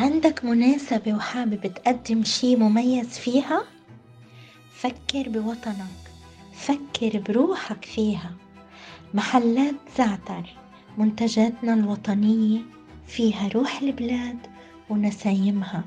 [0.00, 3.62] عندك مناسبة وحابب تقدم شي مميز فيها؟
[4.74, 6.10] فكر بوطنك
[6.54, 8.30] فكر بروحك فيها.
[9.14, 10.42] محلات زعتر
[10.98, 12.60] منتجاتنا الوطنية
[13.06, 14.38] فيها روح البلاد
[14.90, 15.84] ونسايمها.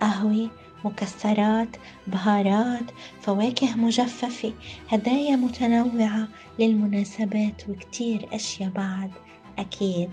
[0.00, 0.50] قهوة
[0.84, 1.76] مكسرات
[2.06, 4.52] بهارات فواكه مجففة.
[4.88, 9.10] هدايا متنوعة للمناسبات وكتير أشياء بعد.
[9.58, 10.10] أكيد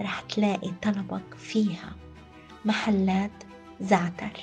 [0.00, 2.03] رح تلاقي طلبك فيها.
[2.64, 3.30] محلات
[3.80, 4.40] زعتر.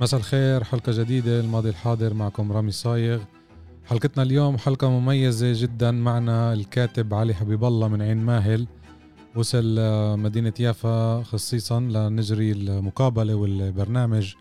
[0.00, 3.20] مساء الخير حلقة جديدة الماضي الحاضر معكم رامي صايغ.
[3.86, 8.66] حلقتنا اليوم حلقة مميزة جدا معنا الكاتب علي حبيب الله من عين ماهل
[9.36, 9.80] وصل
[10.18, 14.34] مدينة يافا خصيصا لنجري المقابلة والبرنامج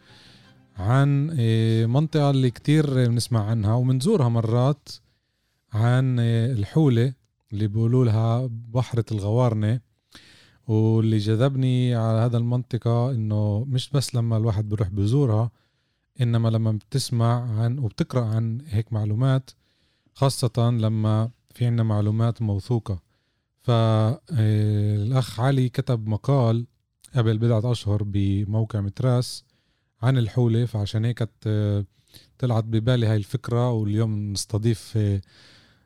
[0.78, 4.90] عن إيه، منطقة اللي كتير بنسمع عنها ومنزورها مرات
[5.74, 7.21] عن إيه، الحولة.
[7.54, 9.80] اللي بيقولوا لها بحرة الغوارنة
[10.68, 15.52] واللي جذبني على هذا المنطقة إنه مش بس لما الواحد بيروح بزورها
[16.22, 19.52] إنما لما بتسمع عن وبتقرأ عن هيك معلومات
[20.14, 23.02] خاصة لما في عنا معلومات موثوقة.
[23.62, 26.66] فالأخ علي كتب مقال
[27.16, 29.44] قبل بضعة أشهر بموقع متراس
[30.02, 31.24] عن الحولة فعشان هيك
[32.40, 34.98] طلعت ببالي هاي الفكرة واليوم نستضيف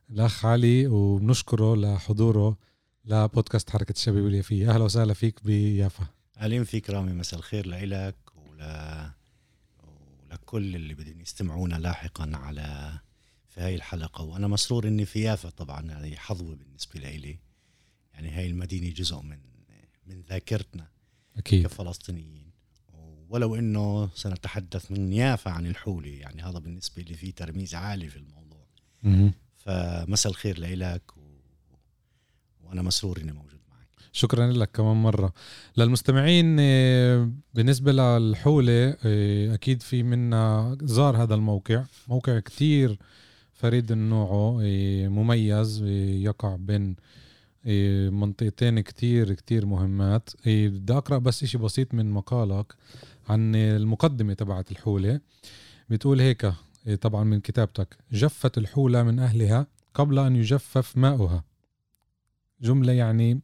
[0.10, 2.58] الأخ علي وبنشكره لحضوره
[3.06, 6.08] لبودكاست حركة الشباب اليافية أهلا وسهلا فيك بيافا.
[6.38, 8.62] أهلا فيك رامي مساء الخير لإلك ول...
[10.32, 13.00] ولكل اللي بدهم يستمعونا لاحقا على
[13.50, 14.24] في هاي الحلقة.
[14.24, 17.40] وأنا مسرور إني في يافا طبعا هذه حظوة بالنسبة لإلي.
[18.14, 19.40] يعني هاي المدينة جزء من
[20.08, 20.88] من ذاكرتنا
[21.38, 21.68] أكيد.
[21.68, 22.52] كفلسطينيين.
[23.30, 28.16] ولو إنه سنتحدث من يافا عن الحولة يعني هذا بالنسبة لي في ترميز عالي في
[28.16, 28.66] الموضوع.
[29.66, 31.22] فمساء الخير لإلك و...
[32.64, 33.88] وأنا مسرور إني موجود معك.
[34.12, 35.34] شكرا لك كمان مرة.
[35.78, 41.84] للمستمعين آه، بالنسبة للحولة آه، أكيد في منا زار هذا الموقع.
[42.08, 43.00] موقع كتير
[43.54, 46.96] فريد من نوعه آه، مميز يقع بين
[48.12, 50.30] منطقتين كتير كتير مهمات.
[50.46, 52.76] بدي أقرأ بس إشي بسيط من مقالك
[53.30, 55.20] عن المقدمة تبعت الحولة.
[55.90, 56.54] بتقول هيك
[57.02, 57.98] طبعا من كتابتك.
[58.12, 61.44] جفت الحولة من أهلها قبل أن يجفف ماؤها.
[62.62, 63.42] جملة يعني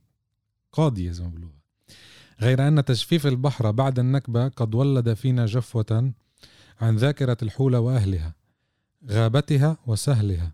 [0.71, 1.61] قاضية زي ما بيقولوها.
[2.41, 6.13] غير أن تجفيف البحر بعد النكبة قد ولد فينا جفوة
[6.81, 8.35] عن ذاكرة الحولة وأهلها
[9.09, 10.53] غابتها وسهلها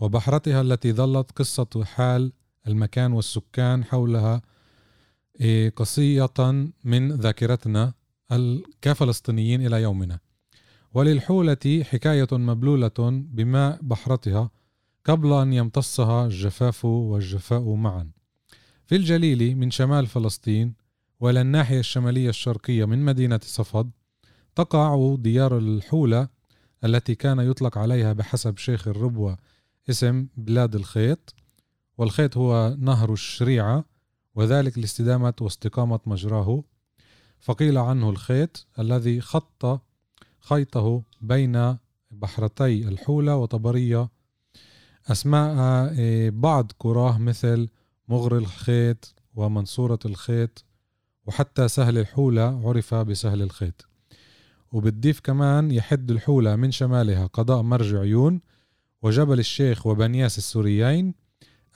[0.00, 2.32] وبحرتها التي ظلت قصة حال
[2.68, 4.42] المكان والسكان حولها
[5.40, 7.92] إيه، قصية من ذاكرتنا
[8.82, 10.18] كفلسطينيين إلى يومنا.
[10.96, 12.90] وللحولة حكاية مبلولة
[13.30, 14.50] بماء بحرتها
[15.04, 18.10] قبل أن يمتصها الجفاف والجفاء معا.
[18.86, 20.74] في الجليل من شمال فلسطين
[21.20, 23.90] وإلى الناحية الشمالية الشرقية من مدينة صفد
[24.54, 26.28] تقع ديار الحولة
[26.84, 29.38] التي كان يطلق عليها بحسب شيخ الربوة
[29.90, 31.34] اسم بلاد الخيط
[31.98, 33.84] والخيط هو نهر الشريعة
[34.34, 36.62] وذلك لاستدامة واستقامة مجراه.
[37.40, 39.80] فقيل عنه الخيط الذي خط
[40.48, 41.76] خيطه بين
[42.10, 44.08] بحرتي الحولة وطبرية.
[45.06, 45.56] أسماء
[45.92, 47.68] إيه، بعض قراه مثل
[48.08, 50.64] مغر الخيط ومنصورة الخيط
[51.26, 53.88] وحتى سهل الحولة عرف بسهل الخيط.
[54.72, 58.40] وبتضيف كمان يحد الحولة من شمالها قضاء مرج عيون
[59.02, 61.14] وجبل الشيخ وبنياس السوريين.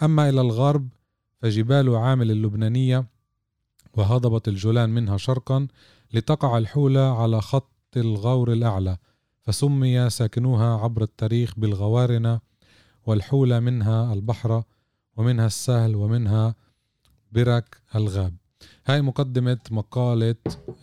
[0.02, 0.88] أما إلى الغرب
[1.42, 3.06] فجبال عامل اللبنانية
[3.94, 5.68] وهضبة الجولان منها شرقا
[6.12, 8.96] لتقع الحولة على خط الغور الأعلى
[9.42, 12.40] فسمي ساكنوها عبر التاريخ بالغوارنة
[13.06, 14.64] والحولة منها البحرة
[15.16, 16.54] ومنها السهل ومنها
[17.32, 18.34] برك الغاب.
[18.86, 20.34] هاي مقدمة مقالة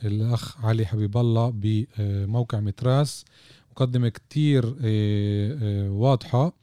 [0.05, 3.25] الأخ علي حبيب الله بموقع متراس
[3.71, 6.53] مقدمة كتير آه، آه، واضحة.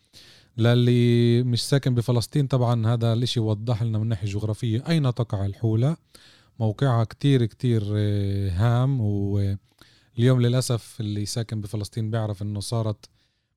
[0.58, 5.96] للي مش ساكن بفلسطين طبعا هذا الإشي وضح لنا من ناحية جغرافية أين تقع الحولة.
[6.60, 9.00] موقعها كتير كتير آه، هام
[10.16, 13.08] واليوم للأسف اللي ساكن بفلسطين بيعرف إنه صارت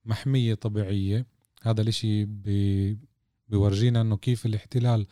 [0.05, 1.25] محمية طبيعية.
[1.61, 2.97] هذا الإشي بي
[3.49, 5.07] بورجينا إنه كيف الاحتلال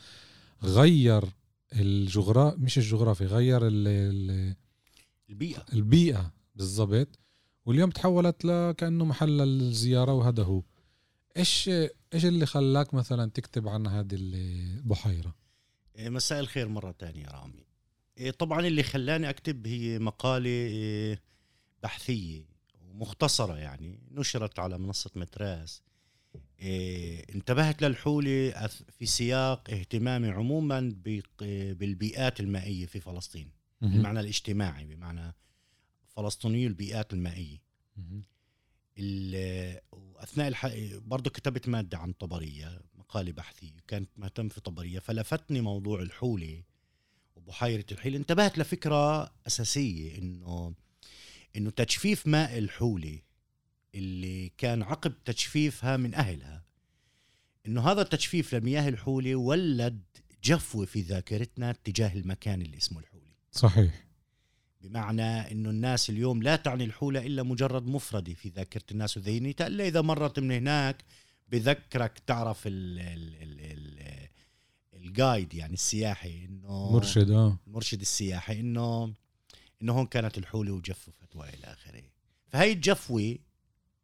[0.63, 1.23] غير
[1.73, 4.55] الجغرافي مش الجغرافي غير ال ال
[5.29, 5.65] البيئة.
[5.73, 7.19] البيئة بالضبط.
[7.65, 10.63] واليوم تحولت لكأنه محل الزيارة وهذا هو.
[11.37, 11.69] إيش
[12.13, 15.35] إيش اللي خلاك مثلا تكتب عن هذه البحيرة؟
[15.95, 17.65] إيه، مساء الخير مرة تانية رامي.
[18.17, 21.21] إيه، طبعا اللي خلاني أكتب هي مقالة إيه،
[21.85, 22.45] بحثية
[22.81, 25.81] ومختصرة يعني نشرت على منصة متراس.
[27.35, 28.67] انتبهت للحولة
[28.99, 30.95] في سياق اهتمامي عموما
[31.79, 33.51] بالبيئات المائية في فلسطين.
[33.81, 35.33] بالمعنى الاجتماعي بمعنى
[36.07, 37.61] فلسطيني البيئات المائية.
[39.91, 40.71] وأثناء الح...
[40.97, 46.63] برضه كتبت مادة عن طبرية مقالة بحثية كانت مهتم في طبرية فلفتني موضوع الحولة
[47.35, 48.15] وبحيرة الحيل.
[48.15, 50.73] انتبهت لفكرة أساسية إنه
[51.57, 53.19] إنه تجفيف ماء الحوله
[53.95, 56.63] اللي كان عقب تجفيفها من أهلها
[57.65, 60.03] إنه هذا التجفيف لمياه الحوله ولد
[60.43, 64.05] جفوه في ذاكرتنا تجاه المكان اللي اسمه الحوله صحيح.
[64.81, 69.87] بمعنى إنه الناس اليوم لا تعني الحولة إلا مجرد مفردة في ذاكرة الناس وذهنيتها إلا
[69.87, 71.03] إذا مرت من هناك
[71.47, 74.27] بذكرك تعرف ال ال ال ال
[74.93, 77.59] الجايد يعني السياحي إنه مرشد آه.
[77.67, 79.13] المرشد السياحي إنه
[79.81, 82.03] انه هون كانت الحوله وجففت وإلى آخره.
[82.47, 83.37] فهي الجفوة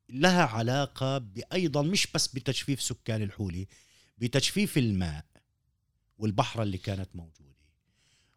[0.10, 3.66] لها علاقة بايضا مش بس بتجفيف سكان الحوله
[4.18, 5.26] بتجفيف الماء
[6.18, 7.52] والبحره اللي كانت موجودة.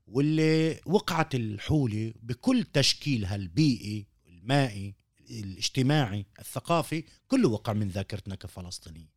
[0.07, 4.95] واللي وقعت الحولة بكل تشكيلها البيئي المائي
[5.31, 9.09] الاجتماعي الثقافي كله وقع من ذاكرتنا كفلسطينيين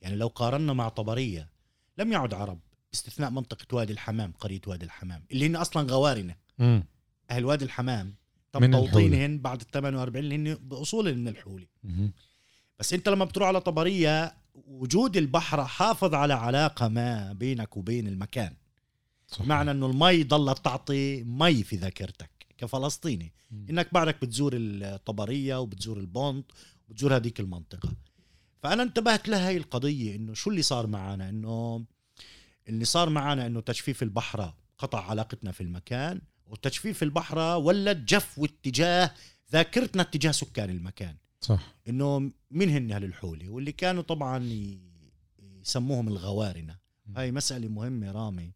[0.00, 1.50] يعني لو قارنا مع طبرية
[1.98, 2.60] لم يعد عرب
[2.92, 6.36] باستثناء منطقة وادي الحمام قرية وادي الحمام اللي هن أصلا غوارنة.
[7.30, 7.32] م.
[7.32, 8.14] أهل وادي الحمام.
[8.52, 11.66] تم توطينهن بعد ال 48 اللي هن بأصول من الحولة
[12.78, 18.54] بس أنت لما بتروح على طبرية وجود البحر حافظ على علاقة ما بينك وبين المكان.
[19.28, 19.46] صحيح.
[19.46, 23.32] معنى إنه المي ضلت تعطي مي في ذاكرتك كفلسطيني.
[23.50, 23.66] م.
[23.70, 26.52] إنك بعدك بتزور الطبرية وبتزور البونت
[26.88, 27.92] وبتزور هذيك المنطقة.
[28.62, 31.84] فأنا انتبهت لهي القضية إنه شو اللي صار معنا؟ إنه
[32.68, 36.20] اللي صار معنا إنه تجفيف البحره قطع علاقتنا في المكان.
[36.48, 39.14] وتجفيف البحره ولد جف واتجاه
[39.52, 41.74] ذاكرتنا اتجاه سكان المكان؟ صح.
[41.88, 44.38] إنه من هن أهل الحوله واللي كانوا طبعا
[45.38, 46.78] يسموهم الغوارنة.
[47.16, 48.52] هاي مسألة مهمة رامي.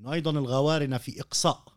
[0.00, 1.72] إنه أيضا الغوارنة في إقصاء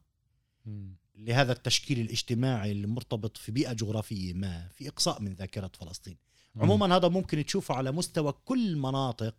[1.16, 6.18] لهذا التشكيل الاجتماعي المرتبط في بيئة جغرافية ما في إقصاء من ذاكرة فلسطين.
[6.56, 9.36] عموما هذا ممكن تشوفه على مستوى كل مناطق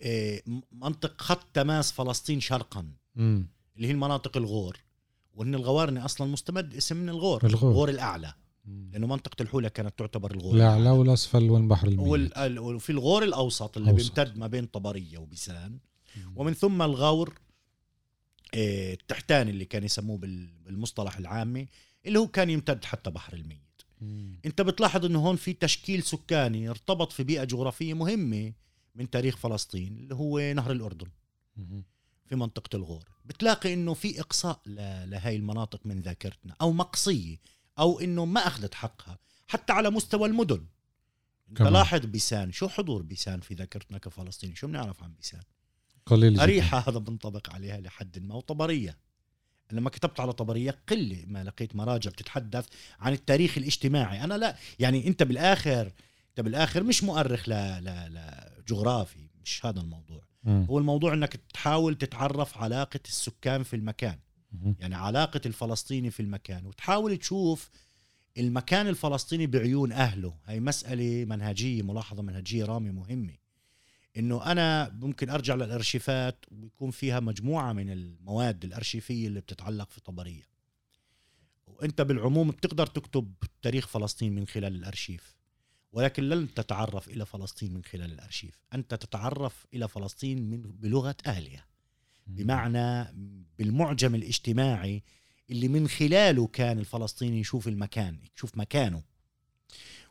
[0.00, 0.42] آه،
[0.72, 2.92] منطق خط تماس فلسطين شرقا.
[3.80, 4.76] اللي هي المناطق الغور
[5.34, 8.34] وإن الغوارنه أصلا مستمد اسم من الغور الغور, الغور الأعلى
[8.92, 10.90] لأنه منطقة الحولة كانت تعتبر الغور الأعلى.
[10.90, 12.58] والأسفل والبحر الميت.
[12.58, 14.20] وفي الغور الأوسط اللي أوسط.
[14.20, 15.78] بيمتد ما بين طبرية وبيسان.
[16.36, 17.38] ومن ثم الغور
[18.54, 20.18] آه، التحتاني اللي كان يسموه
[20.64, 21.68] بالمصطلح العامي
[22.06, 23.60] اللي هو كان يمتد حتى بحر الميت.
[24.46, 28.52] أنت بتلاحظ إنه هون في تشكيل سكاني ارتبط في بيئة جغرافية مهمة
[28.94, 31.06] من تاريخ فلسطين اللي هو نهر الأردن.
[32.30, 33.04] في منطقة الغور.
[33.24, 34.60] بتلاقي إنه في إقصاء
[35.06, 37.36] لهي المناطق من ذاكرتنا أو مقصية
[37.78, 39.18] أو إنه ما أخذت حقها
[39.48, 40.66] حتى على مستوى المدن.
[41.50, 45.42] أنت لاحظ بيسان شو حضور بيسان في ذاكرتنا كفلسطيني؟ شو بنعرف عن بيسان؟
[46.06, 46.42] قليل جدا.
[46.42, 48.98] أريحة هذا بنطبق عليها لحد ما وطبرية.
[49.72, 52.66] لما كتبت على طبرية قلة ما لقيت مراجع بتتحدث
[53.00, 54.24] عن التاريخ الاجتماعي.
[54.24, 55.92] أنا لا يعني أنت بالآخر
[56.28, 60.29] أنت بالآخر مش مؤرخ لا لا لا جغرافي مش هذا الموضوع.
[60.44, 60.62] م.
[60.62, 64.18] هو الموضوع أنك تحاول تتعرف علاقة السكان في المكان.
[64.52, 64.72] م.
[64.78, 66.66] يعني علاقة الفلسطيني في المكان.
[66.66, 67.70] وتحاول تشوف
[68.38, 70.34] المكان الفلسطيني بعيون أهله.
[70.44, 73.34] هاي مسألة منهجية ملاحظة منهجية رامي مهمة.
[74.16, 80.42] إنه أنا ممكن أرجع للأرشيفات ويكون فيها مجموعة من المواد الأرشيفية اللي بتتعلق في طبرية.
[81.66, 85.39] وأنت بالعموم بتقدر تكتب تاريخ فلسطين من خلال الأرشيف.
[85.92, 88.60] ولكن لن تتعرف إلى فلسطين من خلال الأرشيف.
[88.74, 91.66] أنت تتعرف إلى فلسطين من بلغة أهلها.
[92.26, 93.14] بمعنى
[93.58, 95.02] بالمعجم الاجتماعي
[95.50, 99.02] اللي من خلاله كان الفلسطيني يشوف المكان يشوف مكانه.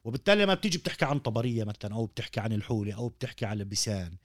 [0.03, 4.17] وبالتالي لما بتيجي بتحكي عن طبرية مثلا أو بتحكي عن الحولة أو بتحكي عن لبسان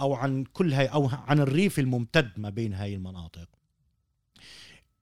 [0.00, 3.48] أو عن كل هاي أو عن الريف الممتد ما بين هاي المناطق.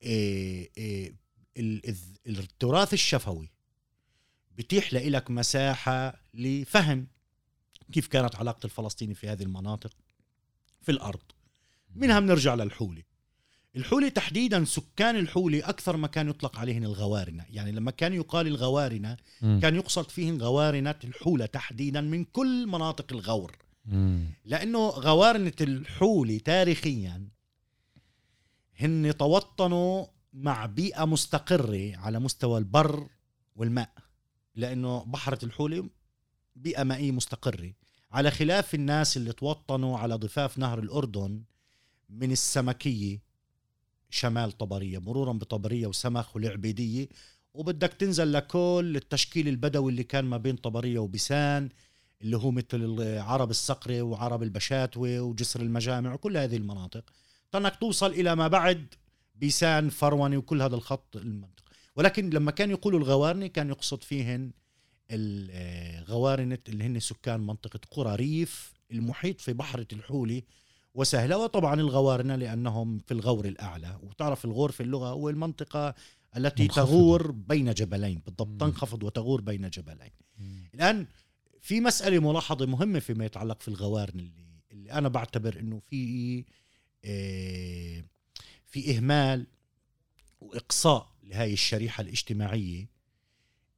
[0.01, 1.15] إيه إيه
[2.27, 3.51] التراث الشفوي.
[4.57, 7.07] بتيح لك مساحة لفهم
[7.91, 9.91] كيف كانت علاقة الفلسطيني في هذه المناطق
[10.81, 11.21] في الأرض.
[11.95, 13.03] منها بنرجع للحولة
[13.75, 17.45] الحولة تحديدا سكان الحولة أكثر ما كان يطلق عليهن الغوارنة.
[17.49, 19.59] يعني لما كان يقال الغوارنة م.
[19.59, 23.57] كان يقصد فيهن غوارنة الحولة تحديدا من كل مناطق الغور.
[23.85, 24.25] مم.
[24.45, 27.27] لأنه غوارنة الحولي تاريخيا
[28.79, 33.07] هن توطنوا مع بيئة مستقرة على مستوى البر
[33.55, 34.04] والماء.
[34.55, 35.89] لأنه بحرة الحولي
[36.55, 37.73] بيئة مائية مستقرة.
[38.11, 41.43] على خلاف الناس اللي توطنوا على ضفاف نهر الأردن
[42.09, 43.21] من السمكية
[44.09, 47.09] شمال طبرية مرورا بطبرية وسمخ والعبيدية
[47.53, 51.69] وبدك تنزل لكل التشكيل البدوي اللي كان ما بين طبرية وبسان
[52.21, 57.03] اللي هو مثل عرب الصقرة وعرب البشاتوة وجسر المجامع وكل هذه المناطق.
[57.51, 58.93] طنك توصل إلى ما بعد
[59.35, 61.64] بيسان فروني وكل هذا الخط المنطقة.
[61.95, 64.51] ولكن لما كان يقولوا الغوارنة كان يقصد فيهن
[65.11, 70.43] الغوارنة اللي هن سكان منطقة قرى ريف المحيط في بحرة الحولي
[70.93, 75.95] وسهلة وطبعا الغوارنة لأنهم في الغور الأعلى وتعرف الغور في اللغة هو المنطقة
[76.37, 76.85] التي منخفضة.
[76.85, 78.57] تغور بين جبلين بالضبط مم.
[78.57, 80.69] تنخفض وتغور بين جبلين مم.
[80.73, 81.07] الآن
[81.61, 86.45] في مسألة ملاحظة مهمة فيما يتعلق في الغوارن اللي, اللي أنا بعتبر أنه في
[87.05, 88.03] آه،
[88.65, 89.47] في إهمال
[90.45, 92.89] وإقصاء لهذه الشريحة الاجتماعية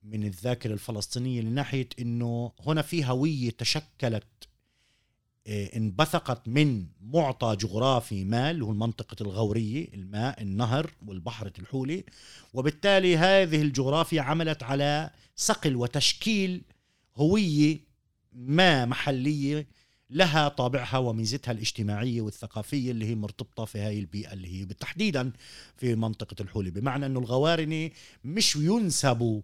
[0.04, 4.24] من الذاكرة الفلسطينية لناحية أنه هنا في هوية تشكلت
[5.48, 12.04] آه، انبثقت من معطى جغرافي ما اللي هو منطقة الغورية الماء النهر والبحرة الحولي
[12.54, 16.62] وبالتالي هذه الجغرافيا عملت على صقل وتشكيل
[17.18, 17.80] هوية
[18.34, 19.68] ما محلية
[20.10, 25.32] لها طابعها وميزتها الاجتماعية والثقافية اللي هي مرتبطة في هاي البيئة اللي هي تحديدا
[25.78, 27.90] في منطقة الحولي بمعنى أنه الغوارنة
[28.24, 29.42] مش ينسبوا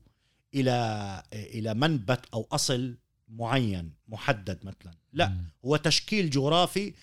[0.56, 2.98] إلى إلى منبت أو أصل
[3.30, 5.26] معين محدد مثلا لا.
[5.66, 6.94] هو تشكيل جغرافي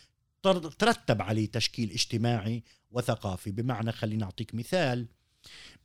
[0.43, 5.07] تر- ترتب عليه تشكيل اجتماعي وثقافي بمعنى خليني أعطيك مثال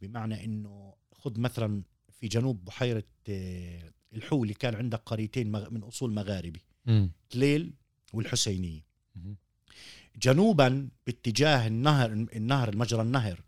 [0.02, 1.82] بمعنى أنه خذ مثلا
[2.20, 6.62] في جنوب بحيرة آه، الحولي كان عندك قريتين من أصول مغاربي.
[7.30, 7.74] تليل
[8.14, 8.82] والحسينية
[9.16, 9.36] مم.
[10.22, 13.42] جنوبا باتجاه النهر النهر المجرى النهر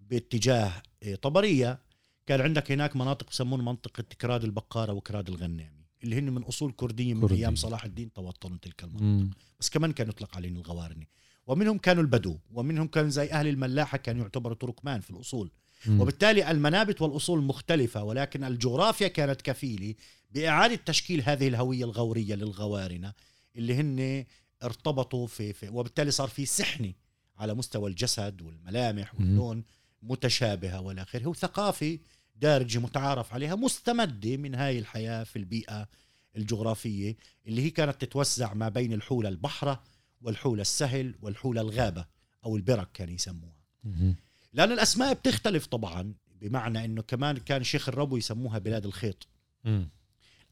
[0.00, 1.78] باتجاه آه، طبرية
[2.26, 7.14] كان عندك هناك مناطق يسمون منطقة كراد البقارة وكراد الغنامي اللي هن من أصول كردية
[7.14, 7.36] من كردية.
[7.36, 9.30] أيام صلاح الدين توطنوا تلك المناطق مم.
[9.60, 11.08] بس كمان كان يطلق عليهم الغوارني
[11.46, 15.50] ومنهم كانوا البدو ومنهم كانوا زي أهل الملاحة كانوا يعتبروا تركمان في الأصول
[15.88, 19.94] وبالتالي المنابت والأصول مختلفة ولكن الجغرافيا كانت كفيلة
[20.30, 23.12] بإعادة تشكيل هذه الهوية الغورية للغوارنة
[23.56, 24.24] اللي هن
[24.62, 26.92] ارتبطوا في, في وبالتالي صار في سحنة
[27.38, 29.14] على مستوى الجسد والملامح.
[29.14, 29.64] واللون
[30.02, 31.98] متشابهة وإلى آخره وثقافة
[32.36, 35.88] دارجة متعارف عليها مستمدة من هاي الحياة في البيئة
[36.36, 39.82] الجغرافية اللي هي كانت تتوزع ما بين الحولة البحرة
[40.22, 42.06] والحولة السهل والحولة الغابة
[42.44, 44.16] أو البرك كان يسموها مم.
[44.54, 49.28] لأن الأسماء بتختلف طبعا بمعنى أنه كمان كان شيخ الربو يسموها بلاد الخيط.
[49.64, 49.88] مم.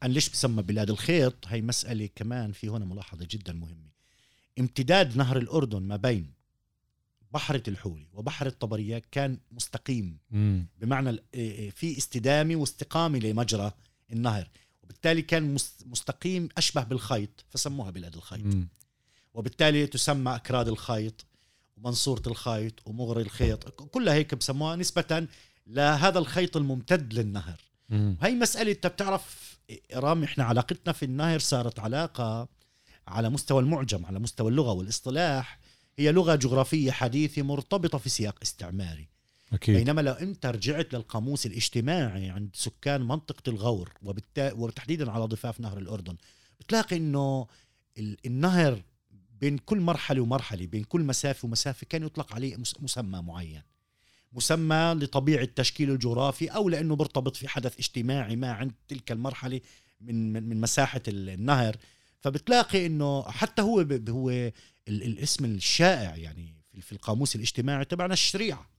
[0.03, 3.89] أنا ليش بسمى بلاد الخيط؟ هي مسألة كمان في هنا ملاحظة جدا مهمة.
[4.59, 6.33] امتداد نهر الأردن ما بين
[7.31, 10.17] بحرة الحولي وبحر الطبرية كان مستقيم.
[10.31, 10.67] مم.
[10.79, 13.71] بمعنى إيه إيه في استدامة واستقامة لمجرى
[14.11, 14.49] النهر.
[14.83, 18.45] وبالتالي كان مست- مستقيم أشبه بالخيط فسموها بلاد الخيط.
[18.45, 18.67] مم.
[19.33, 21.25] وبالتالي تسمى أكراد الخيط.
[21.77, 25.27] ومنصورة الخيط ومغري الخيط كلها هيك بسموها نسبة
[25.67, 27.61] لهذا الخيط الممتد للنهر.
[28.21, 29.57] هاي مسألة أنت بتعرف
[29.93, 32.47] رام إحنا علاقتنا في النهر صارت علاقة
[33.07, 35.59] على مستوى المعجم على مستوى اللغة والاصطلاح.
[35.97, 39.07] هي لغة جغرافية حديثة مرتبطة في سياق استعماري.
[39.53, 39.75] أكيد.
[39.75, 44.53] بينما لو أنت رجعت للقاموس الاجتماعي عند سكان منطقة الغور وبالتا...
[44.53, 46.15] وتحديدا على ضفاف نهر الأردن
[46.59, 47.47] بتلاقي إنه
[47.97, 48.83] ال- النهر
[49.43, 53.61] بين كل مرحلة ومرحلة بين كل مسافة ومسافة كان يطلق عليه مس- مسمى معين.
[54.33, 59.61] مسمى لطبيعة تشكيله الجغرافي أو لأنه مرتبط في حدث اجتماعي ما عند تلك المرحلة
[60.01, 61.75] من من, من مساحة ال- النهر.
[62.19, 64.51] فبتلاقي إنه حتى هو هو ال-
[64.87, 68.69] الاسم الشائع يعني في- في القاموس الاجتماعي تبعنا الشريعة.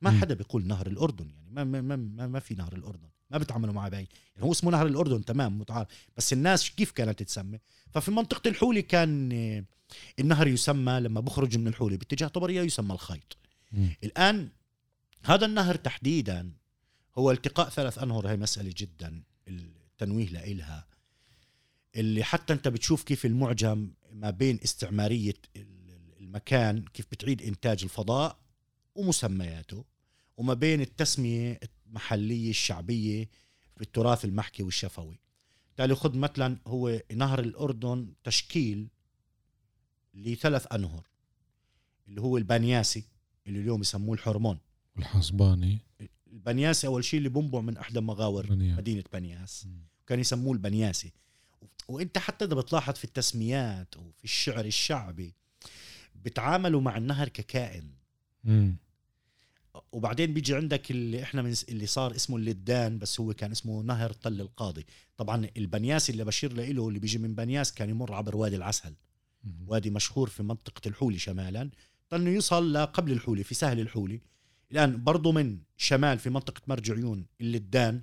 [0.00, 0.10] ما.
[0.20, 3.08] حدا بيقول نهر الأردن يعني ما ما ما, ما, ما في نهر الأردن.
[3.30, 5.88] ما بتعاملوا معه باي يعني هو اسمه نهر الأردن تمام متعارف.
[6.16, 7.58] بس الناس كيف كانت تسمى
[7.90, 9.64] ففي منطقة الحولي كان آه،
[10.18, 13.36] النهر يسمى لما بخرج من الحولي باتجاه طبريه يسمى الخيط.
[13.72, 13.88] مم.
[14.04, 14.48] الآن
[15.24, 16.50] هذا النهر تحديدا
[17.18, 20.86] هو التقاء ثلاث أنهر هي مسألة جدا التنويه لإلها.
[21.96, 28.38] اللي حتى أنت بتشوف كيف المعجم ما بين استعمارية ال- المكان كيف بتعيد إنتاج الفضاء
[28.94, 29.84] ومسمياته
[30.36, 33.28] وما بين التسمية المحلية الشعبية
[33.76, 35.18] في التراث المحكي والشفوي
[35.68, 38.88] بالتالي خذ مثلا هو نهر الأردن تشكيل
[40.14, 41.06] لثلاث أنهر
[42.08, 43.04] اللي هو البانياسي
[43.46, 44.58] اللي اليوم يسموه الحرمون
[44.96, 45.78] والحصباني
[46.32, 48.78] البنياسي أول شيء اللي بنبع من احدى مغاور بنياس.
[48.78, 49.84] مدينة بنياس مم.
[50.06, 51.12] كان يسموه البنياسي
[51.88, 55.34] وإنت حتى إذا بتلاحظ في التسميات وفي الشعر الشعبي
[56.24, 57.90] بتعاملوا مع النهر ككائن
[58.44, 58.76] مم.
[59.92, 64.12] وبعدين بيجي عندك اللي إحنا من اللي صار اسمه اللدان بس هو كان اسمه نهر
[64.12, 64.86] تل القاضي.
[65.16, 68.94] طبعا البنياس اللي بشير له اللي بيجي من بنياس كان يمر عبر وادي العسل.
[69.66, 71.70] وادي مشهور في منطقة الحولي شمالا.
[72.12, 74.20] انه يوصل لقبل الحولي في سهل الحولي.
[74.72, 78.00] الآن برضه من شمال في منطقة مرج عيون اللدان.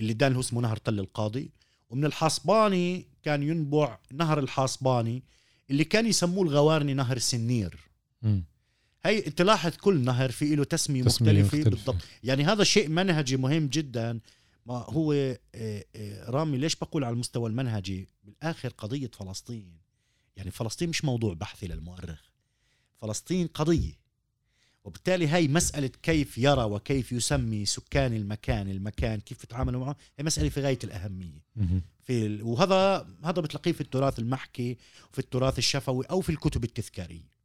[0.00, 1.50] اللدان هو اسمه نهر تل القاضي.
[1.90, 5.22] ومن الحاصباني كان ينبع نهر الحاصباني
[5.70, 7.78] اللي كان يسموه الغوارني نهر السنير
[9.04, 11.70] هي تلاحظ كل نهر في له تسمية, تسمية مختلفة, مختلفة.
[11.70, 11.96] بالضبط.
[12.22, 14.20] يعني هذا شيء منهجي مهم جدا.
[14.66, 19.72] ما هو آه، آه، رامي ليش بقول على المستوى المنهجي؟ بالآخر قضية فلسطين.
[20.36, 22.20] يعني فلسطين مش موضوع بحثي للمؤرخ.
[23.02, 24.00] فلسطين قضية.
[24.84, 30.48] وبالتالي هاي مسألة كيف يرى وكيف يسمي سكان المكان المكان كيف يتعاملوا معه هي مسألة
[30.48, 31.44] في غاية الأهمية.
[32.02, 32.42] في ال...
[32.42, 34.76] وهذا هذا بتلاقيه في التراث المحكي
[35.12, 37.39] وفي التراث الشفوي أو في الكتب التذكارية.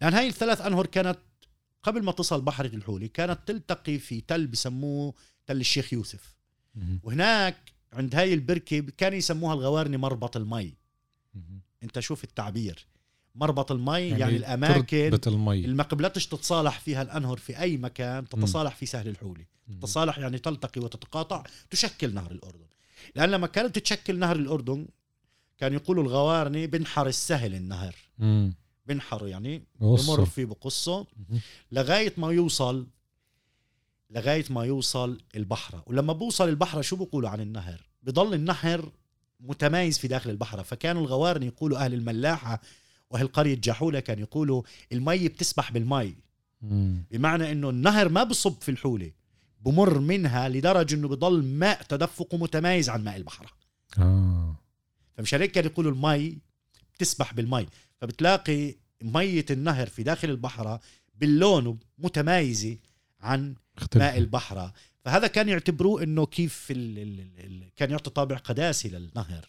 [0.00, 1.18] لأن هاي الثلاث أنهر كانت
[1.82, 5.14] قبل ما تصل بحر الحولي كانت تلتقي في تل بسموه
[5.46, 6.36] تل الشيخ يوسف.
[7.02, 10.74] وهناك عند هاي البركة كانوا يسموها الغوارني مربط المي.
[11.82, 12.86] أنت شوف التعبير
[13.34, 18.28] مربط المي يعني, يعني الأماكن المي اللي ما قبلتش تتصالح فيها الأنهر في أي مكان
[18.28, 19.46] تتصالح في سهل الحولي.
[19.80, 22.66] تتصالح يعني تلتقي وتتقاطع تشكل نهر الأردن
[23.14, 24.86] لأن لما كانت تشكل نهر الأردن
[25.58, 28.54] كان يقولوا الغوارني بنحر السهل النهر مم.
[28.86, 29.62] بنحر يعني.
[29.80, 31.06] بمر فيه بقصه.
[31.28, 31.40] مم.
[31.72, 32.86] لغاية ما يوصل
[34.10, 38.92] لغاية ما يوصل البحرة ولما بوصل البحرة شو بيقولوا عن النهر؟ بضل النهر
[39.40, 42.60] متمايز في داخل البحرة فكانوا الغوارني يقولوا أهل الملاحة
[43.10, 44.62] وأهل قرية جاحولة كانوا يقولوا
[44.92, 46.16] المي بتسبح بالمي.
[46.62, 47.04] مم.
[47.10, 49.12] بمعنى إنه النهر ما بصب في الحولة
[49.60, 53.54] بمر منها لدرجة إنه بضل ماء تدفقه متمايز عن ماء البحر.
[53.98, 54.56] آه.
[55.14, 56.38] فمشان هيك كانوا يقولوا المي
[56.94, 57.66] بتسبح بالمي.
[58.00, 60.80] فبتلاقي مية النهر في داخل البحرة
[61.14, 62.76] باللون متمايزة
[63.20, 64.02] عن اختلف.
[64.02, 64.72] ماء البحرة
[65.04, 69.48] فهذا كان يعتبروه إنه كيف ال ال ال ال كان يعطي طابع قداسي للنهر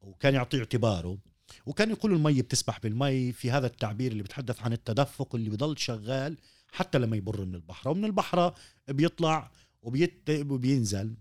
[0.00, 1.18] وكان يعطي اعتباره.
[1.66, 6.36] وكان يقولوا المي بتسبح بالمي في هذا التعبير اللي بتحدث عن التدفق اللي بضل شغال
[6.72, 7.88] حتى لما يبر من البحر.
[7.88, 8.54] ومن البحر
[8.88, 9.50] بيطلع
[9.82, 11.14] وبيت وبينزل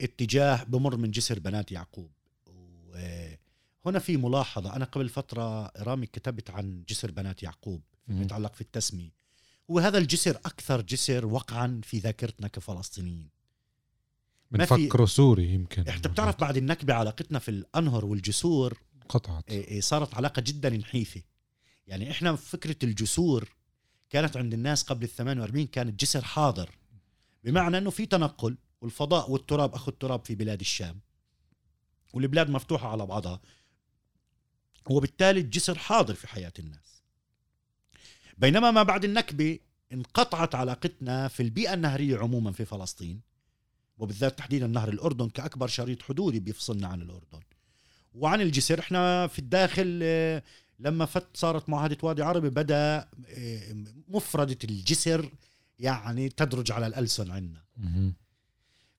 [0.00, 2.10] اتجاه بمر من جسر بنات يعقوب.
[3.84, 4.76] وهنا في ملاحظة.
[4.76, 8.22] أنا قبل فترة رامي كتبت عن جسر بنات يعقوب فيما.
[8.22, 9.10] يتعلق في التسمية.
[9.68, 13.30] وهذا الجسر أكثر جسر وقعا في ذاكرتنا كفلسطينيين.
[14.50, 15.88] بنفكره سوري يمكن.
[15.88, 19.50] انت بتعرف بعد النكبة علاقتنا في الأنهر والجسور قطعت.
[19.50, 21.22] إيه إيه صارت علاقة جدا نحيفة.
[21.86, 23.48] يعني إحنا فكرة الجسور
[24.10, 26.70] كانت عند الناس قبل ال 48 كانت جسر حاضر.
[27.44, 31.00] بمعنى إنه في تنقل والفضاء والتراب اخذ تراب في بلاد الشام
[32.14, 33.40] والبلاد مفتوحة على بعضها.
[34.90, 37.02] وبالتالي الجسر حاضر في حياة الناس.
[38.38, 39.58] بينما ما بعد النكبة
[39.92, 43.20] انقطعت علاقتنا في البيئة النهرية عموما في فلسطين
[43.98, 47.40] وبالذات تحديدا نهر الأردن كأكبر شريط حدودي بيفصلنا عن الأردن.
[48.14, 50.42] وعن الجسر إحنا في الداخل آه،
[50.78, 55.30] لما فت صارت معاهدة وادي عربي بدأ آه، مفردة الجسر
[55.78, 57.62] يعني تدرج على الألسن عندنا.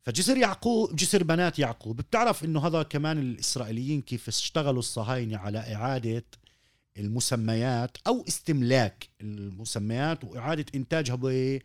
[0.04, 6.24] فجسر يعقوب جسر بنات يعقوب بتعرف إنه هذا كمان الإسرائيليين كيف اشتغلوا الصهاينة على إعادة
[6.98, 11.60] المسميات أو استملاك المسميات وإعادة إنتاجها ب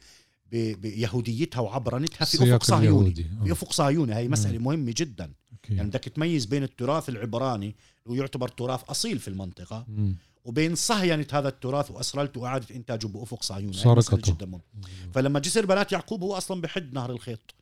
[0.53, 3.15] بيهوديتها وعبرنتها في أفق صهيوني.
[3.15, 3.53] في آه.
[3.53, 4.65] أفق صهيوني هي مسألة مم.
[4.65, 5.75] مهمة جدا أوكي.
[5.75, 10.17] يعني بدك تميز بين التراث العبراني ويعتبر تراث أصيل في المنطقة مم.
[10.45, 14.33] وبين صهينه هذا التراث وأسرلته وإعادة إنتاجه بأفق صهيوني سرقته.
[14.33, 14.63] جدا مهمة.
[15.15, 17.55] فلما جسر بنات يعقوب هو أصلا بحد نهر الخيط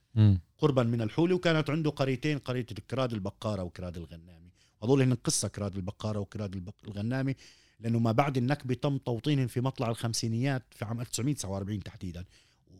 [0.58, 4.50] قربا من الحولي وكانت عنده قريتين قرية كراد البقارة وكراد الغنامي.
[4.82, 7.34] هذول هن قصة كراد البقارة وكراد الغنامي
[7.80, 12.24] لأنه ما بعد النكبة تم توطينهم في مطلع الخمسينيات في عام 1949 تحديدا.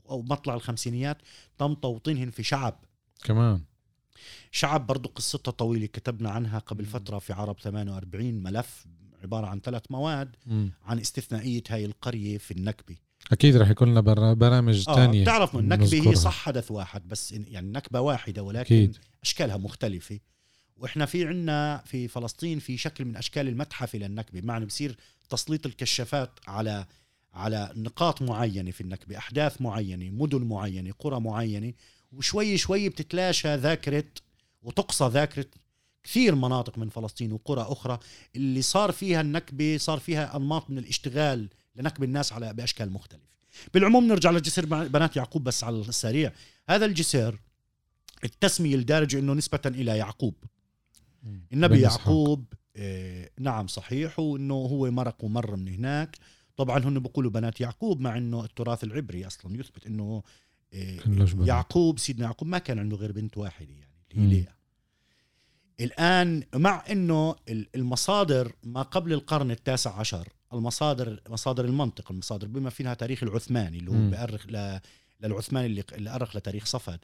[0.09, 1.19] أو مطلع الخمسينيات
[1.59, 2.85] تم توطينهم في شعب.
[3.25, 3.61] كمان.
[4.51, 8.87] شعب برضو قصتها طويلة كتبنا عنها قبل فترة في عرب 48 ملف
[9.23, 10.37] عبارة عن ثلاث مواد.
[10.85, 12.97] عن استثنائية هاي القرية في النكبة.
[13.33, 16.15] أكيد رح يكون لنا بر- برامج آه تانية بتعرف النكبة هي.
[16.15, 18.97] صح حدث واحد بس يعني نكبة واحدة ولكن أكيد.
[19.23, 20.19] أشكالها مختلفة.
[20.77, 24.41] وإحنا في عنا في فلسطين في شكل من أشكال المتحف للنكبة.
[24.41, 24.97] بمعنى بصير
[25.29, 26.87] تسليط الكشافات على
[27.35, 31.73] على نقاط معينة في النكبة أحداث معينة مدن معينة قرى معينة.
[32.13, 34.05] وشوي شوي بتتلاشى ذاكرة
[34.63, 35.47] وتقصى ذاكرة
[36.05, 37.99] كثير مناطق من فلسطين وقرى أخرى
[38.37, 43.27] اللي صار فيها النكبة صار فيها أنماط من الاشتغال لنكب الناس على بأشكال مختلفة
[43.75, 46.33] بالعموم نرجع لجسر بنات يعقوب بس على السريع
[46.69, 47.41] هذا الجسر
[48.25, 50.35] التسمية الدارجة إنه نسبة إلى يعقوب.
[51.53, 51.81] النبي.
[51.81, 52.45] يعقوب
[52.77, 56.17] آه نعم صحيح وإنه هو مرق ومر من هناك
[56.57, 60.23] طبعا هم بيقولوا بنات يعقوب مع إنه التراث العبري أصلا يثبت إنه
[60.75, 61.27] آه.
[61.41, 64.27] يعقوب سيدنا يعقوب ما كان عنده غير بنت واحدة يعني اللي.
[64.27, 64.56] هي ليئة
[65.81, 72.71] الآن مع إنه ال- المصادر ما قبل القرن التاسع عشر المصادر مصادر المنطق المصادر بما
[72.71, 74.11] فيها تاريخ العثماني اللي هو.
[74.11, 74.81] بيأرخ ل-
[75.21, 76.99] للعثماني اللي اللي أرخ لتاريخ صفد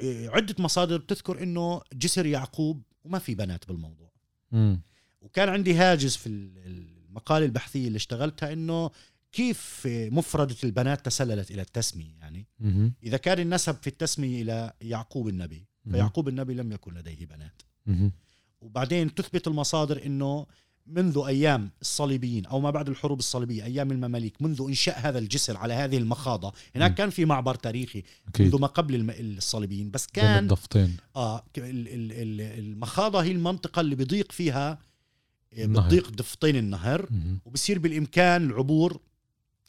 [0.00, 4.10] إيه، عدة مصادر بتذكر إنه جسر يعقوب وما في بنات بالموضوع
[4.52, 4.82] مم.
[5.20, 6.58] وكان عندي هاجس في ال-
[7.08, 8.90] المقالة البحثية اللي اشتغلتها إنه
[9.32, 12.46] كيف مفردة البنات تسللت إلى التسمية يعني.
[13.02, 15.66] إذا كان النسب في التسمية إلى يعقوب النبي.
[15.90, 17.62] فيعقوب النبي لم يكن لديه بنات.
[18.60, 20.46] وبعدين تثبت المصادر إنه
[20.86, 25.74] منذ أيام الصليبيين أو ما بعد الحروب الصليبية أيام المماليك منذ إنشاء هذا الجسر على
[25.74, 26.94] هذه المخاضة هناك م.
[26.94, 31.88] كان في معبر تاريخي أكيد منذ ما قبل الم- الصليبيين بس كان الضفتين آه ال-
[32.12, 34.78] ال- المخاضة هي المنطقة اللي بيضيق فيها
[35.58, 35.66] آه،.
[35.66, 37.08] بتضيق ضفتين النهر.
[37.44, 39.00] وبصير بالإمكان العبور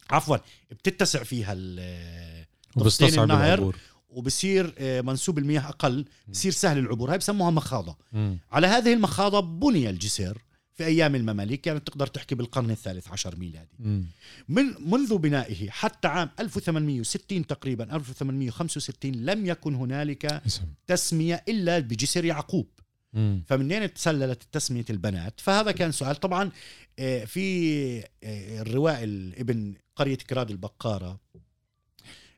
[0.09, 0.37] عفوا
[0.71, 3.53] بتتسع فيها ال- وبستصعب النهر.
[3.53, 3.75] العبور
[4.15, 7.11] وبصير آه، منسوب المياه أقل بصير سهل العبور.
[7.11, 7.97] هاي بسموها مخاضة.
[8.13, 8.37] مم.
[8.51, 10.37] على هذه المخاضة بني الجسر
[10.73, 13.69] في أيام المماليك كانت يعني تقدر تحكي بالقرن الثالث عشر ميلادي.
[13.79, 14.05] مم.
[14.49, 20.61] من منذ بنائه حتى عام 1860 تقريبا 1865 لم يكن هنالك اسم.
[20.87, 22.67] تسمية إلا بجسر يعقوب.
[23.13, 23.43] مم.
[23.47, 26.15] فمنين تسللت تسمية البنات؟ فهذا كان سؤال.
[26.15, 26.51] طبعا
[26.99, 31.19] آه، في آه، الروائي ال- ابن قرية كراد البقارة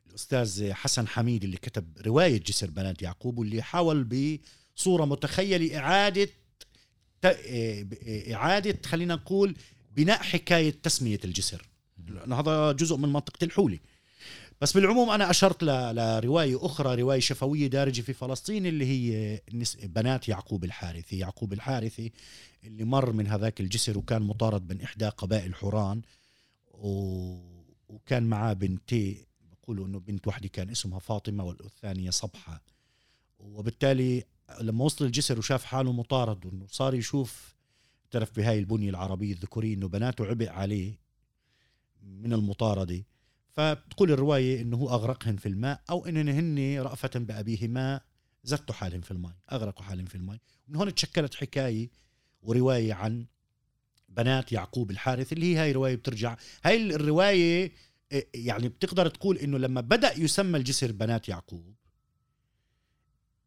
[0.08, 4.04] الأستاذ حسن حميد اللي كتب رواية جسر بنات يعقوب واللي حاول
[4.76, 6.30] بصورة متخيلة إعادة ت-
[7.26, 9.56] آه، ب- آه، إعادة خلينا نقول
[9.96, 11.68] بناء حكاية تسمية الجسر.
[12.32, 13.80] هذا جزء من منطقة الحولي.
[14.60, 19.40] بس بالعموم أنا أشرت ل- لرواية أخرى رواية شفوية دارجة في فلسطين اللي هي
[19.82, 21.18] بنات يعقوب الحارثي.
[21.18, 22.12] يعقوب الحارثي
[22.64, 26.02] اللي مر من هذاك الجسر وكان مطارد من إحدى قبائل حوران
[26.72, 26.90] و...
[27.88, 29.26] وكان معاه بنتي
[29.68, 32.62] بقولوا إنه بنت واحدة كان اسمها فاطمة والثانية صبحة.
[33.38, 34.24] وبالتالي
[34.60, 37.54] لما وصل الجسر وشاف حاله مطارد وإنه صار يشوف
[38.04, 40.98] اعترف بهاي البنية العربية الذكورية إنه بناته عبء عليه
[42.02, 43.04] من المطاردة.
[43.50, 48.00] فبتقول الرواية إنه هو أغرقهن في الماء أو انهن هن رأفة بأبيهما
[48.44, 50.38] زتوا حالهم في الماء أغرقوا حالهم في الماء.
[50.68, 51.90] من هون تشكلت حكاية
[52.42, 53.26] ورواية عن
[54.08, 56.36] بنات يعقوب الحارث اللي هي هاي رواية بترجع.
[56.64, 57.72] هاي الرواية إيه،
[58.34, 61.74] يعني بتقدر تقول إنه لما بدأ يسمى الجسر بنات يعقوب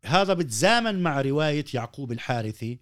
[0.05, 2.79] هذا بتزامن مع رواية يعقوب الحارثي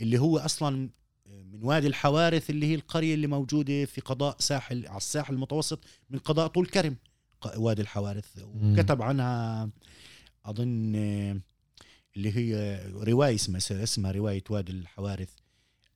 [0.00, 0.90] اللي هو أصلا
[1.26, 6.18] من وادي الحوارث اللي هي القرية اللي موجودة في قضاء ساحل على الساحل المتوسط من
[6.18, 6.96] قضاء طول كرم
[7.56, 8.38] وادي الحوارث.
[8.42, 9.70] وكتب عنها
[10.44, 10.94] أظن
[12.16, 15.30] اللي هي رواية اسمها اسمها رواية وادي الحوارث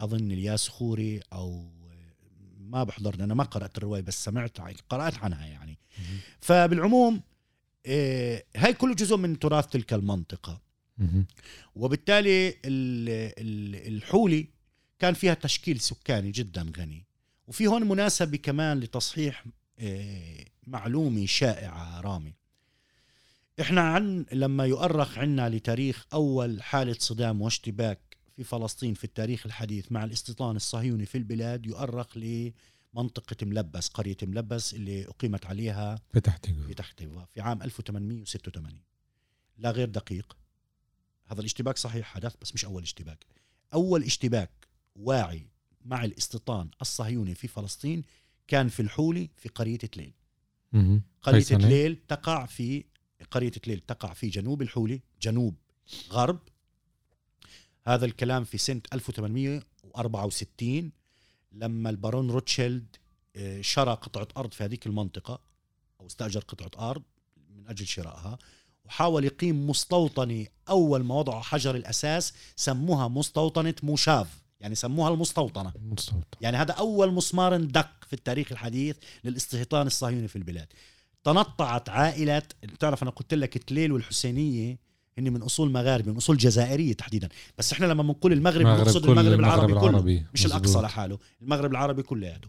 [0.00, 1.72] أظن الياس خوري أو
[2.72, 4.58] ما بحضرني أنا ما قرأت الرواية بس سمعت
[4.88, 5.78] قرأت عنها يعني.
[6.40, 7.20] فبالعموم
[7.86, 10.60] آه، هاي كله جزء من تراث تلك المنطقة.
[11.74, 12.54] وبالتالي ال-
[13.38, 14.46] ال- الحولي
[14.98, 17.04] كان فيها تشكيل سكاني جدا غني
[17.46, 19.44] وفي هون مناسبة كمان لتصحيح
[19.78, 22.34] آه، معلومة شائعة رامي
[23.60, 29.92] إحنا عن لما يؤرخ عنا لتاريخ أول حالة صدام واشتباك في فلسطين في التاريخ الحديث
[29.92, 36.00] مع الاستيطان الصهيوني في البلاد يؤرخ لمنطقة ملبس قرية ملبس اللي أقيمت عليها
[36.66, 37.02] في تحت
[37.34, 38.80] في عام 1886
[39.58, 40.36] لا غير دقيق.
[41.26, 43.26] هذا الاشتباك صحيح حدث بس مش أول اشتباك.
[43.74, 44.50] أول اشتباك
[44.96, 45.46] واعي
[45.84, 48.02] مع الاستيطان الصهيوني في فلسطين
[48.48, 50.12] كان في الحولي في قرية تليل.
[51.22, 52.84] قرية؟ تليل تقع في
[53.30, 55.54] قرية تليل تقع في جنوب الحولي جنوب
[56.10, 56.38] غرب
[57.86, 60.92] هذا الكلام في سنة 1864
[61.52, 62.96] لما البارون روتشيلد
[63.36, 65.40] آه، شرى قطعة أرض في هذيك المنطقة
[66.00, 67.02] أو استأجر قطعة أرض
[67.50, 68.38] من أجل شرائها
[68.84, 76.24] وحاول يقيم مستوطنة أول ما وضعوا حجر الأساس سموها مستوطنة موشاف يعني سموها المستوطنة مستوطن.
[76.40, 80.68] يعني هذا أول مسمار دق في التاريخ الحديث للاستيطان الصهيوني في البلاد
[81.24, 82.42] تنطعت عائلة
[82.80, 84.78] تعرف أنا قلت لك تليل والحسينية
[85.18, 87.28] هن من أصول مغاربة من أصول جزائرية تحديدا.
[87.58, 89.88] بس إحنا لما بنقول المغرب بنقصد المغرب العربي, كله.
[89.90, 90.26] العربي.
[90.34, 90.60] مش مزبوط.
[90.60, 92.48] الأقصى لحاله المغرب العربي كلياته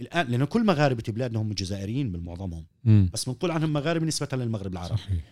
[0.00, 2.66] الآن لأنه كل مغاربة بلادنا هم جزائريين بالمعظمهم.
[2.84, 4.96] بس بنقول عنهم مغاربة نسبة للمغرب العربي.
[4.96, 5.24] صحيح.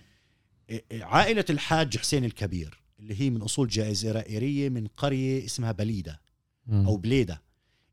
[0.92, 6.20] عائلة الحاج حسين الكبير اللي هي من أصول جزائرية من قرية اسمها بليدة
[6.66, 6.86] مم.
[6.86, 7.42] أو بليدة.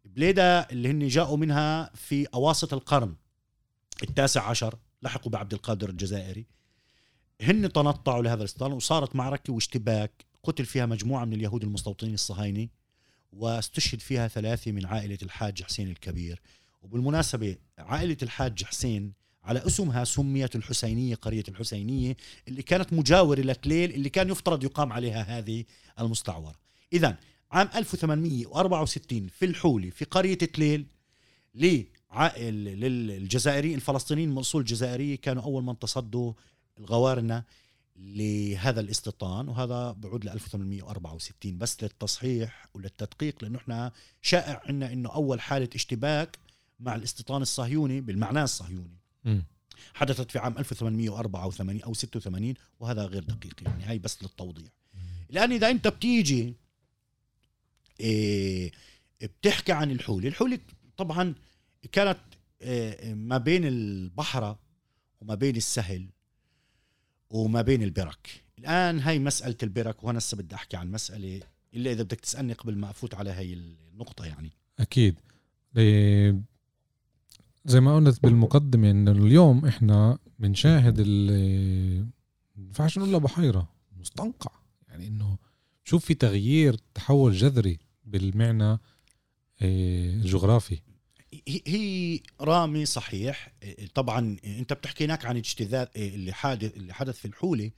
[0.06, 3.16] بليدة اللي هن جاءوا منها في أواسط القرن
[4.04, 6.46] التاسع عشر لحقوا بعبد القادر الجزائري.
[7.42, 10.26] هن تنطعوا لهذا الاستيطان وصارت معركة واشتباك.
[10.44, 12.68] قتل فيها مجموعة من اليهود المستوطنين الصهاينة
[13.34, 16.42] واستشهد فيها ثلاثة من عائلة الحاج حسين الكبير.
[16.82, 24.10] وبالمناسبة عائلة الحاج حسين على اسمها سميت الحسينية قرية الحسينية اللي كانت مجاورة لتليل اللي
[24.10, 25.64] كان يفترض يقام عليها هذه
[26.00, 26.56] المستعورة.
[26.94, 27.18] إذا
[27.52, 30.86] عام 1864 في الحولة في قرية تليل
[32.36, 36.34] للجزائريين الفلسطينيين من اصول جزائريه كانوا أول من تصدوا
[36.80, 37.44] الغوارنه
[37.96, 45.42] لهذا الاستيطان وهذا بعود ل 1864 بس للتصحيح وللتدقيق لأنه إحنا شائع عندنا إنه أول
[45.42, 46.40] حالة اشتباك
[46.80, 48.98] مع الاستيطان الصهيوني بالمعنى الصهيوني.
[49.26, 49.40] م.
[49.94, 54.72] حدثت في عام 1884 أو 86 وهذا غير دقيق يعني هاي بس للتوضيح.
[55.30, 56.54] الآن إذا أنت بتيجي
[58.00, 58.72] إيه
[59.22, 60.60] بتحكي عن الحوله الحوله
[60.98, 61.36] طبعا
[61.92, 62.20] كانت
[62.62, 64.60] إيه ما بين البحره
[65.22, 66.10] وما بين السهل
[67.30, 68.44] وما بين البرك.
[68.60, 71.42] الآن هاي مسألة البرك وأنا هسه بدي أحكي عن مسألة
[71.74, 74.52] إلا إذا بدك تسألني قبل ما أفوت على هاي النقطة يعني.
[74.80, 75.20] أكيد.
[77.66, 82.10] زي ما قلت بالمقدمة إنه اليوم إحنا بنشاهد ال
[82.58, 84.52] ينفعش نقول بحيرة؟ مستنقع.
[84.88, 85.38] يعني إنه
[85.84, 88.80] شوف في تغيير تحول جذري بالمعنى
[89.62, 90.80] إيه، الجغرافي.
[91.48, 93.54] هي رامي صحيح.
[93.94, 97.72] طبعا أنت بتحكي هناك عن اجتذاذ اللي حادث اللي حدث في الحوله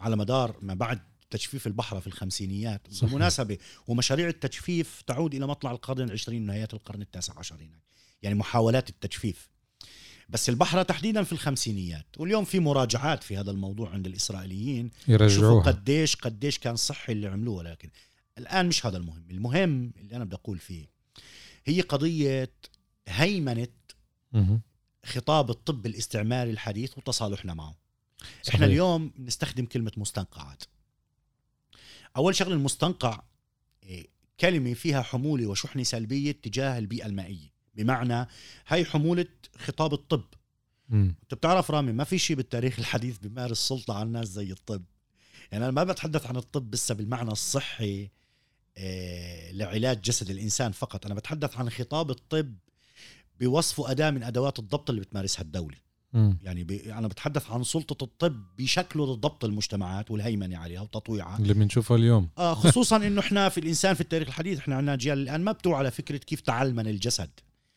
[0.00, 2.80] على مدار ما بعد تجفيف البحره في الخمسينيات.
[2.90, 3.04] صحيح.
[3.04, 7.82] بالمناسبه ومشاريع التجفيف تعود إلى مطلع القرن العشرين ونهايات القرن التاسع عشر هناك.
[8.22, 9.48] يعني محاولات التجفيف.
[10.28, 12.06] بس البحرة تحديدا في الخمسينيات.
[12.16, 14.90] واليوم في مراجعات في هذا الموضوع عند الإسرائيليين.
[15.08, 17.56] يرجعوها قديش قديش كان صحي اللي عملوه.
[17.56, 17.90] ولكن
[18.38, 19.24] الآن مش هذا المهم.
[19.30, 20.94] المهم اللي أنا بدي أقول فيه
[21.66, 22.50] هي قضية
[23.08, 23.68] هيمنة
[25.04, 27.74] خطاب الطب الاستعماري الحديث وتصالحنا معه.
[28.42, 28.54] صحيح.
[28.54, 30.62] إحنا اليوم نستخدم كلمة مستنقعات.
[32.16, 33.22] أول شغلة المستنقع
[33.82, 34.08] إيه،
[34.40, 37.54] كلمة فيها حمولة وشحنة سلبية تجاه البيئة المائية.
[37.74, 38.28] بمعنى
[38.66, 39.26] هاي حمولة
[39.58, 40.24] خطاب الطب.
[40.92, 44.84] أنت بتعرف رامي ما في شيء بالتاريخ الحديث بيمارس سلطة على الناس زي الطب.
[45.52, 48.10] يعني أنا ما بتحدث عن الطب بس بالمعنى الصحي
[48.76, 51.06] آه، لعلاج جسد الإنسان فقط.
[51.06, 52.54] أنا بتحدث عن خطاب الطب
[53.40, 55.76] بوصفه أداة من أدوات الضبط اللي بتمارسها الدولة
[56.12, 56.38] مم.
[56.42, 61.94] يعني بي أنا بتحدث عن سلطة الطب بشكله لضبط المجتمعات والهيمنة عليها وتطويعها اللي بنشوفه
[61.94, 65.52] اليوم آه خصوصا إنه إحنا في الإنسان في التاريخ الحديث إحنا عندنا اجيال الآن ما
[65.52, 67.30] بتوع على فكرة كيف تعلمن الجسد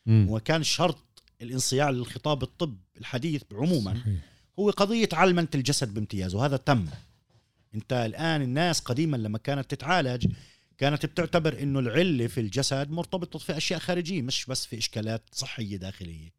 [0.06, 0.26] مم.
[0.30, 0.98] وكان شرط
[1.42, 4.20] الانصياع للخطاب الطب الحديث عموما صحيح.
[4.58, 6.86] هو قضية علمنة الجسد بامتياز وهذا تم
[7.74, 10.26] أنت الآن الناس قديما لما كانت تتعالج
[10.78, 15.76] كانت بتعتبر إنه العلة في الجسد مرتبطة في أشياء خارجية مش بس في إشكالات صحية
[15.76, 16.32] داخلية.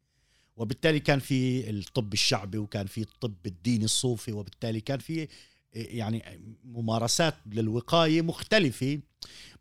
[0.56, 5.28] وبالتالي كان في الطب الشعبي وكان في الطب الديني الصوفي وبالتالي كان في
[5.72, 6.22] يعني
[6.64, 9.00] ممارسات للوقاية مختلفة.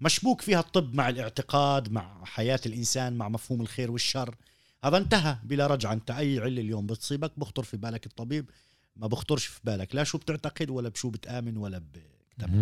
[0.02, 4.36] مشبوك فيها الطب مع الاعتقاد مع حياة الإنسان مع مفهوم الخير والشر.
[4.84, 8.50] هذا انتهى بلا رجعه أنت أي علة اليوم بتصيبك بخطر في بالك الطبيب.
[8.96, 9.96] ما بخطرش في بالك.
[9.96, 11.98] لا شو بتعتقد ولا بشو بتآمن ولا ب...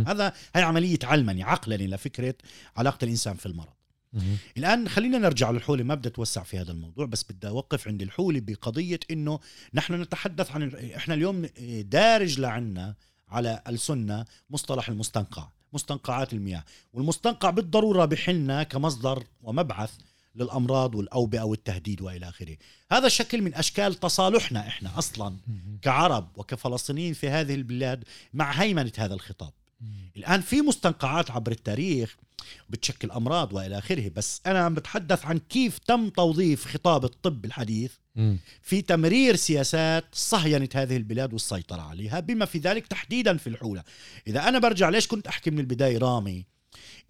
[0.08, 2.36] هذا هي عملية علمني عقلني لفكره
[2.78, 3.74] علاقة الإنسان في المرض.
[4.14, 4.38] مم.
[4.58, 8.40] الآن خلينا نرجع للحولة ما بدي أتوسع في هذا الموضوع بس بدي أوقف عند الحولة
[8.40, 9.40] بقضية إنه
[9.74, 11.50] نحن نتحدث عن إحنا اليوم
[11.82, 12.96] دارج لعنا
[13.30, 16.64] على السنة مصطلح المستنقع مستنقعات المياه.
[16.94, 19.92] والمستنقع بالضرورة بحلنا كمصدر ومبعث
[20.36, 22.58] للأمراض والأوبئة والتهديد وإلى آخره.
[22.92, 25.38] هذا شكل من أشكال تصالحنا إحنا أصلا
[25.82, 29.54] كعرب وكفلسطينيين في هذه البلاد مع هيمنة هذا الخطاب.
[30.18, 32.18] الآن في مستنقعات عبر التاريخ
[32.70, 37.92] بتشكل أمراض وإلى آخره بس أنا عم بتحدث عن كيف تم توظيف خطاب الطب الحديث.
[38.62, 43.84] في تمرير سياسات صهينة هذه البلاد والسيطرة عليها بما في ذلك تحديدا في الحولة.
[44.28, 46.46] إذا أنا برجع ليش كنت أحكي من البداية رامي؟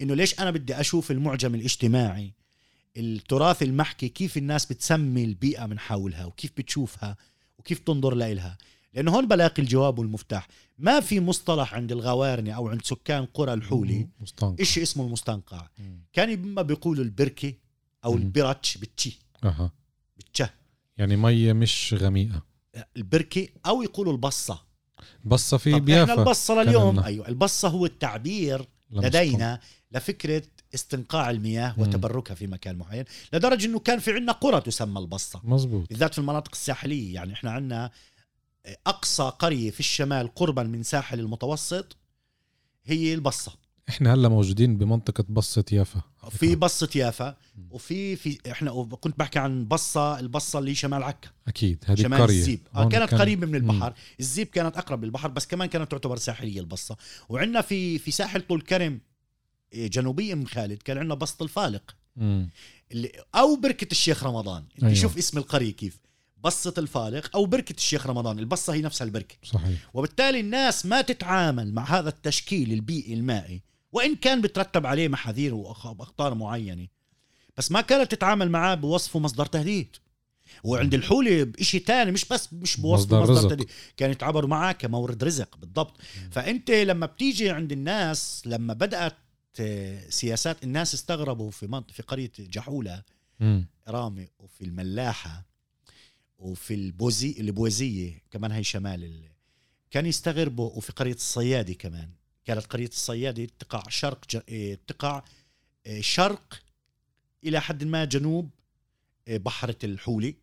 [0.00, 2.32] إنه ليش أنا بدي أشوف المعجم الاجتماعي
[2.96, 7.16] التراث المحكي كيف الناس بتسمي البيئة من حولها وكيف بتشوفها
[7.58, 8.58] وكيف تنظر لها
[8.98, 10.48] لأنه هون بلاقي الجواب والمفتاح.
[10.78, 14.62] ما في مصطلح عند الغوارنة أو عند سكان قرى الحولة مستنقع.
[14.62, 15.68] إشي اسمه المستنقع.
[15.78, 16.00] مم.
[16.12, 17.52] كان إما بيقولوا البركة
[18.04, 18.22] أو مم.
[18.22, 19.72] البرتش بالتشي أها.
[20.16, 20.50] بالتشه
[20.96, 22.42] يعني مية مش غميقة.
[22.96, 24.62] البركة أو يقولوا البصة.
[25.24, 26.14] بصة في طب إحنا بيافا.
[26.14, 27.00] البصة لليوم.
[27.00, 28.66] أيوه البصة هو التعبير.
[28.90, 29.60] لدينا
[29.92, 30.42] لفكرة
[30.74, 31.74] استنقاع المياه.
[31.78, 35.40] وتبركها في مكان معين لدرجة إنه كان في عندنا قرى تسمى البصة.
[35.44, 35.88] مزبوط.
[35.88, 37.14] بالذات في المناطق الساحلية.
[37.14, 37.90] يعني إحنا عندنا
[38.86, 41.96] أقصى قرية في الشمال قربا من ساحل المتوسط
[42.84, 43.52] هي البصة.
[43.88, 46.02] إحنا هلأ موجودين بمنطقة بصة يافا.
[46.30, 47.36] في بصة يافا
[47.70, 51.28] وفي في إحنا كنت بحكي عن بصة البصة اللي شمال عكا.
[51.48, 52.38] أكيد هذه شمال القرية.
[52.38, 52.60] الزيب.
[52.74, 53.70] آه كانت كان- قريبة من مم.
[53.70, 53.94] البحر.
[54.20, 56.96] الزيب كانت أقرب للبحر بس كمان كانت تعتبر ساحلية البصة.
[57.28, 59.00] وعندنا في في ساحل طول كرم
[59.72, 61.94] إيه، جنوبي ام خالد كان عندنا بسط الفالق.
[62.16, 62.50] مم.
[62.92, 64.64] اللي أو بركة الشيخ رمضان.
[64.74, 64.84] أنت.
[64.84, 64.94] أيوة.
[64.94, 65.98] شوف اسم القرية كيف.
[66.44, 69.36] بصة الفالق أو بركة الشيخ رمضان البصة هي نفسها البركة.
[69.44, 69.90] صحيح.
[69.94, 75.86] وبالتالي الناس ما تتعامل مع هذا التشكيل البيئي المائي وإن كان بترتب عليه محاذير وأخ-
[75.86, 76.86] وأخطار معينة
[77.56, 79.96] بس ما كانت تتعامل معاه بوصفه مصدر تهديد.
[80.64, 83.48] وعند الحولة بشيء تاني مش بس مش بوصفه مصدر مصدر, رزق.
[83.48, 85.96] تهديد كانوا يتعاملوا معاه كمورد رزق بالضبط.
[86.30, 89.14] فأنت لما بتيجي عند الناس لما بدأت
[89.60, 93.02] آه، سياسات الناس استغربوا في منطقة في قرية جحولة.
[93.88, 95.47] رامي وفي الملاحة
[96.38, 99.28] وفي البوزي البوزية كمان هي شمال ال...
[99.90, 102.08] كان يستغربوا وفي قرية الصيادي كمان.
[102.44, 104.40] كانت قرية الصيادي تقع شرق ج...
[104.48, 105.22] إيه، تقع
[105.86, 106.60] إيه، شرق
[107.44, 108.50] إلى حد ما جنوب
[109.28, 110.34] إيه، بحيرة الحولة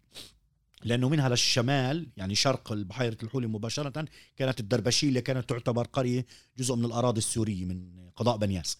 [0.83, 4.05] لأنه منها للشمال يعني شرق بحيرة الحولة مباشرة
[4.37, 6.25] كانت الدربشيلة كانت تعتبر قرية
[6.57, 8.77] جزء من الأراضي السورية من قضاء بنياس.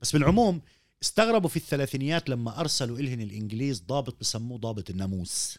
[0.00, 0.60] بس بالعموم
[1.02, 5.58] استغربوا في الثلاثينيات لما أرسلوا إلهن الإنجليز ضابط بسموه ضابط الناموس.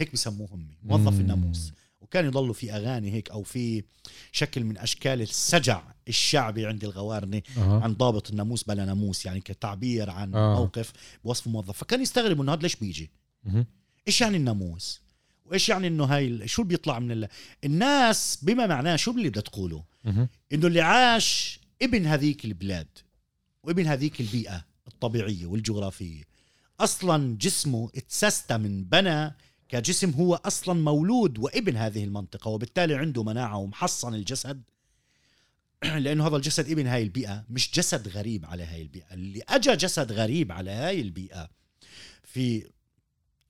[0.00, 1.20] هيك بسموه هم موظف مم.
[1.20, 3.84] الناموس وكان يضلوا في أغاني هيك أو في
[4.32, 7.80] شكل من أشكال السجع الشعبي عند الغوارنة أها.
[7.80, 10.54] عن ضابط الناموس بلا ناموس يعني كتعبير عن آه.
[10.54, 10.92] موقف
[11.24, 13.10] بوصف موظف فكان يستغرب إنه هذا ليش بيجي.
[14.08, 15.00] إيش يعني الناموس
[15.44, 17.28] وإيش يعني إنه هاي شو اللي بيطلع من ال...
[17.64, 19.84] الناس بما معناه شو اللي بدها تقوله.
[20.52, 22.88] إنه اللي عاش ابن هذيك البلاد
[23.62, 26.22] وابن هذيك البيئة الطبيعية والجغرافية
[26.80, 29.34] أصلا جسمه ات system بنى
[29.70, 34.62] كجسم هو أصلا مولود وابن هذه المنطقة وبالتالي عنده مناعة ومحصن الجسد.
[36.04, 39.14] لأنه هذا الجسد ابن هاي البيئة مش جسد غريب على هاي البيئة.
[39.14, 41.50] اللي اجى جسد غريب على هاي البيئة
[42.24, 42.70] في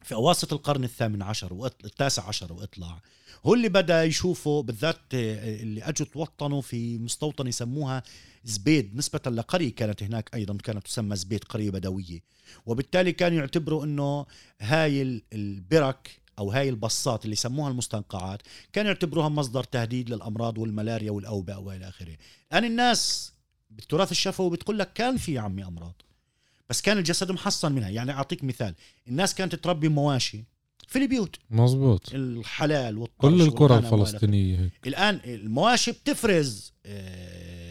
[0.02, 3.02] في أواسط القرن الثامن عشر وإط- التاسع عشر وإطلع
[3.46, 8.02] هو اللي بدأ يشوفه بالذات آه، اللي أجوا توطنوا في مستوطن يسموها
[8.44, 12.20] زبيد نسبة لقرية كانت هناك أيضا كانت تسمى زبيد قرية بدوية.
[12.66, 14.26] وبالتالي كانوا يعتبروا أنه
[14.60, 21.10] هاي ال- البرك أو هاي البصات اللي يسموها المستنقعات كانوا يعتبروها مصدر تهديد للأمراض والملاريا
[21.10, 22.16] والأوبئة وإلى آخره.
[22.52, 23.32] الآن الناس
[23.70, 26.02] بالتراث الشفوي بتقول لك كان في يا عمي أمراض
[26.70, 27.88] بس كان الجسد محصن منها.
[27.88, 28.74] يعني أعطيك مثال
[29.08, 30.44] الناس كانت تربي مواشي
[30.88, 31.36] في البيوت.
[31.50, 32.14] مظبوط.
[32.14, 34.72] الحلال والطرش كل القرى الفلسطينية هيك.
[34.86, 37.69] الآن المواشي بتفرز آه،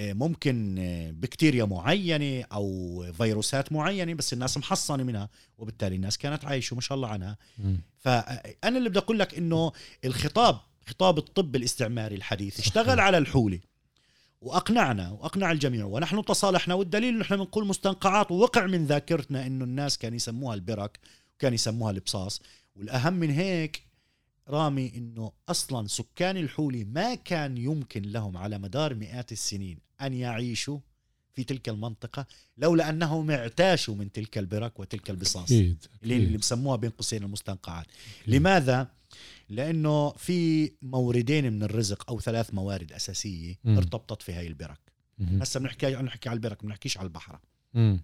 [0.00, 6.74] ممكن آه، بكتيريا معينة أو فيروسات معينة بس الناس محصنة منها وبالتالي الناس كانت عايشة
[6.74, 7.36] ما شاء الله عنها.
[7.58, 7.80] مم.
[7.98, 9.72] فانا اللي بدي أقول لك إنه
[10.04, 13.60] الخطاب خطاب الطب الاستعماري الحديث اشتغل على الحولة
[14.40, 20.14] وأقنعنا وأقنع الجميع ونحن تصالحنا والدليل نحن بنقول مستنقعات ووقع من ذاكرتنا إنه الناس كان
[20.14, 20.98] يسموها البرك
[21.34, 22.42] وكان يسموها البصاص.
[22.76, 23.82] والأهم من هيك
[24.48, 30.78] رامي إنه أصلا سكان الحولة ما كان يمكن لهم على مدار مئات السنين أن يعيشوا
[31.34, 32.26] في تلك المنطقة
[32.58, 36.40] لولا أنهم اعتاشوا من تلك البرك وتلك البصاص أكيد اللي, اللي أكيد.
[36.40, 37.86] بسموها بين قوسين المستنقعات
[38.22, 38.34] أكيد.
[38.34, 38.90] لماذا
[39.48, 43.76] لأنه في موردين من الرزق أو ثلاث موارد أساسية مم.
[43.76, 44.78] ارتبطت في هاي البرك.
[45.20, 47.38] هسه بنحكي نحكي على البرك بنحكيش على البحر
[47.74, 48.02] مم.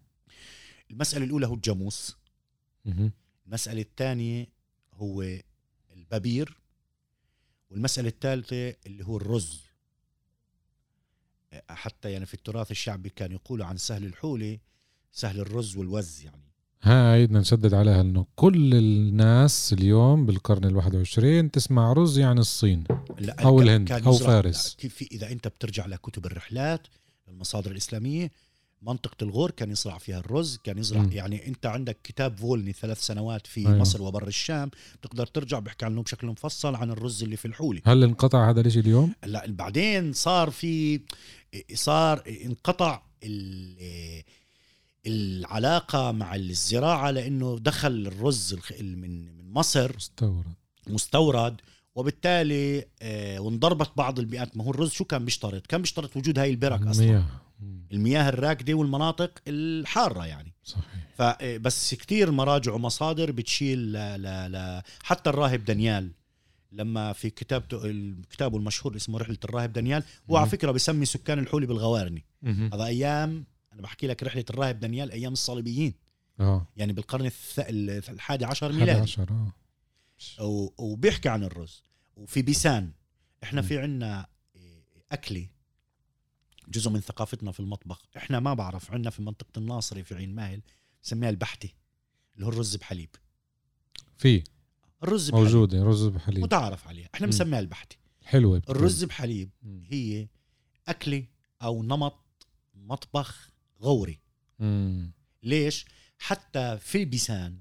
[0.90, 2.16] المسألة الأولى هو الجاموس
[2.84, 3.12] مهم.
[3.46, 4.46] المسألة الثانية
[4.94, 5.38] هو
[5.92, 6.56] الببير
[7.70, 9.62] والمسألة الثالثة اللي هو الرز
[11.68, 14.58] حتى يعني في التراث الشعبي كان يقولوا عن سهل الحوله
[15.12, 16.42] سهل الرز والوز يعني
[16.82, 22.84] هاي بدنا نشدد عليها انه كل الناس اليوم بالقرن الواحد وعشرين تسمع رز يعني الصين
[23.18, 24.74] لا كان- الهند يزرع- فارس.
[24.74, 26.86] كيف في إذا أنت بترجع لكتب الرحلات
[27.28, 28.30] المصادر الإسلامية
[28.86, 31.12] منطقة الغور كان يزرع فيها الرز كان يزرع مم.
[31.12, 33.70] يعني أنت عندك كتاب فولني ثلاث سنوات في أيوة.
[33.70, 33.80] أيوه.
[33.80, 34.70] مصر وبر الشام
[35.00, 38.80] بتقدر ترجع بحكي عنه بشكل مفصل عن الرز اللي في الحولة هل انقطع هذا الإشي
[38.80, 41.00] اليوم؟ لا بعدين صار في
[41.74, 44.22] صار انقطع ال-
[45.06, 50.44] العلاقة مع الزراعة لأنه دخل الرز من من مصر مستورد
[50.86, 51.60] مستورد
[51.94, 56.50] وبالتالي آه، وانضربت بعض البيئات ما هو الرز شو كان بيشترط كان بيشترط وجود هاي
[56.50, 57.24] البرك أصلا مياه.
[57.92, 60.52] المياه الراكده والمناطق الحارة يعني.
[60.64, 60.84] صحيح.
[61.18, 63.92] فبس كتير مراجع ومصادر بتشيل ل...
[64.22, 64.52] ل...
[64.52, 64.82] ل...
[65.02, 66.10] حتى الراهب دانيال.
[66.72, 67.78] لما في كتابته
[68.30, 70.48] كتابه المشهور اسمه رحلة الراهب دانيال هو على.
[70.50, 72.24] فكرة بسمي سكان الحولي بالغوارني.
[72.44, 75.94] هذا أيام أنا بحكي لك رحلة الراهب دانيال أيام الصليبيين.
[76.40, 76.66] آه.
[76.76, 77.60] يعني بالقرن الث...
[78.08, 79.00] الحادي عشر 11 ميلادي.
[80.40, 80.44] آه.
[80.44, 81.82] و- وبيحكي عن الرز.
[82.16, 82.90] وفي بيسان.
[83.42, 83.62] إحنا.
[83.62, 84.26] في عنا
[85.12, 85.46] أكلة
[86.68, 88.02] جزء من ثقافتنا في المطبخ.
[88.16, 90.62] إحنا ما بعرف عندنا في منطقة الناصري في عين ماهل
[91.02, 91.68] بسميها البحته
[92.34, 93.10] اللي هو الرز بحليب.
[94.16, 94.44] في
[95.02, 95.44] الرز بحليب.
[95.44, 96.44] موجودة رز بحليب.
[96.44, 97.08] متعارف عليها.
[97.14, 97.26] إحنا.
[97.26, 98.76] بنسميها البحته حلوة بتكون.
[98.76, 99.50] الرز بحليب.
[99.84, 100.28] هي
[100.88, 101.24] أكلة
[101.62, 103.50] أو نمط مطبخ
[103.82, 104.20] غوري.
[104.58, 105.12] مم.
[105.42, 105.84] ليش؟
[106.18, 107.58] حتى في البسان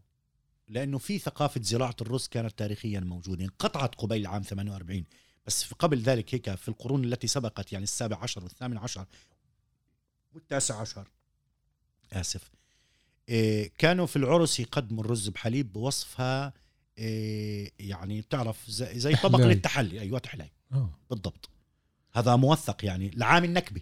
[0.68, 3.44] لأنه في ثقافة زراعة الرز كانت تاريخيا موجودة.
[3.44, 5.06] انقطعت قبيل عام 48
[5.48, 9.06] بس في قبل ذلك هيك في القرون التي سبقت يعني السابع عشر والثامن عشر
[10.34, 11.08] والتاسع عشر
[12.14, 12.52] آسف
[13.30, 16.54] إيه كانوا في العرس يقدموا الرز بحليب بوصفها
[16.98, 19.40] إيه يعني بتعرف زي, زي طبق.
[19.40, 20.00] للتحلي.
[20.02, 20.52] أيوه تحلاي.
[20.72, 20.90] آه.
[21.10, 21.50] بالضبط.
[22.14, 23.82] هذا موثق يعني لعام النكبه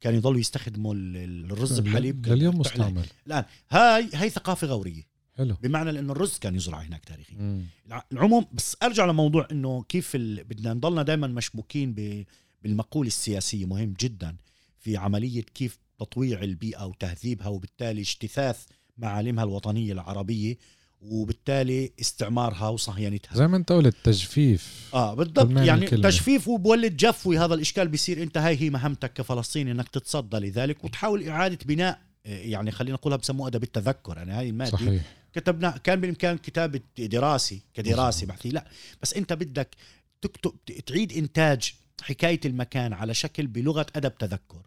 [0.00, 2.58] كانوا يضلوا يستخدموا ال- ال- الرز بحليب لليوم.
[2.58, 3.06] مستعمل.
[3.26, 5.09] الآن هاي هاي ثقافة غورية.
[5.40, 5.56] حلو.
[5.62, 7.38] بمعنى لأنه الرز كان يزرع هناك تاريخيا.
[7.38, 7.64] مم.
[8.12, 10.44] العموم بس أرجع لموضوع إنه كيف ال...
[10.44, 12.24] بدنا نضلنا دائما مشبوكين ب...
[12.62, 14.36] بالمقوله السياسيه مهم جدا
[14.78, 18.64] في عملية كيف تطويع البيئة وتهذيبها وبالتالي اجتثاث
[18.98, 20.58] معالمها الوطنية العربية
[21.00, 24.90] وبالتالي استعمارها وصهيونتها زي ما أنت قلت تجفيف.
[24.94, 25.50] آه بالضبط.
[25.50, 26.02] يعني الكلمة.
[26.02, 31.28] تجفيف وبولد جفوي هذا الإشكال بيصير أنت هاي هي مهمتك كفلسطيني إنك تتصدى لذلك وتحاول
[31.28, 34.16] إعادة بناء آه، يعني خلينا نقولها بسموها أدب التذكر.
[34.16, 35.19] يعني هاي المادة صحيح.
[35.34, 38.68] كتبنا كان بالإمكان كتابة دراسي كدراسه بحثي لا.
[39.02, 39.76] بس أنت بدك
[40.20, 40.52] تكتب
[40.86, 44.62] تعيد إنتاج حكاية المكان على شكل بلغة أدب تذكر.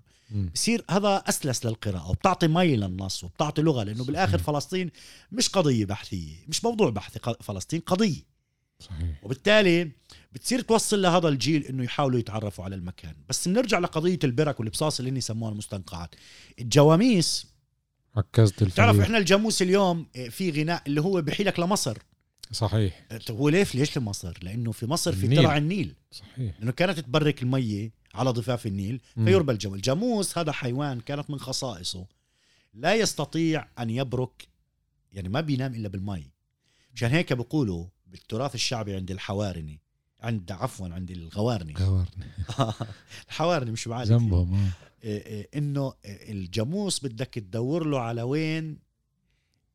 [0.54, 4.38] بصير هذا أسلس للقراءة وبتعطي مي للنص وبتعطي لغة لأنه بالآخر.
[4.38, 4.92] فلسطين
[5.32, 8.34] مش قضية بحثية مش موضوع بحثي فلسطين قضية.
[8.80, 9.24] صحيح.
[9.24, 9.92] وبالتالي
[10.32, 13.16] بتصير توصل لهذا الجيل إنه يحاولوا يتعرفوا على المكان.
[13.30, 16.16] بس بنرجع لقضية البرك والبصاص اللي هن يسموها المستنقعات.
[16.60, 17.53] الجواميس
[18.70, 19.06] تعرف الفريق.
[19.06, 21.98] إحنا الجاموس اليوم آه، في غناء اللي هو بحيلك لمصر.
[22.52, 23.06] صحيح.
[23.12, 25.28] آه، هو ليش ليش لمصر؟ لأنه في مصر في.
[25.28, 25.96] ترع النيل.
[26.12, 26.60] صحيح.
[26.60, 29.02] لأنه كانت تبرك المية على ضفاف النيل.
[29.16, 32.06] فيربى الجمل الجاموس هذا حيوان كانت من خصائصه.
[32.74, 34.48] لا يستطيع أن يبرك
[35.12, 36.32] يعني ما بينام إلا بالمي
[36.96, 39.80] مشان هيك بيقولوا بالتراث الشعبي عند الحوارني
[40.22, 41.74] عند عفوا عند الغوارني.
[41.74, 42.26] غوارني.
[43.30, 44.70] الحوارني مش بعالي جنبهم آه.
[45.56, 48.80] إنه الجاموس بدك تدور له على وين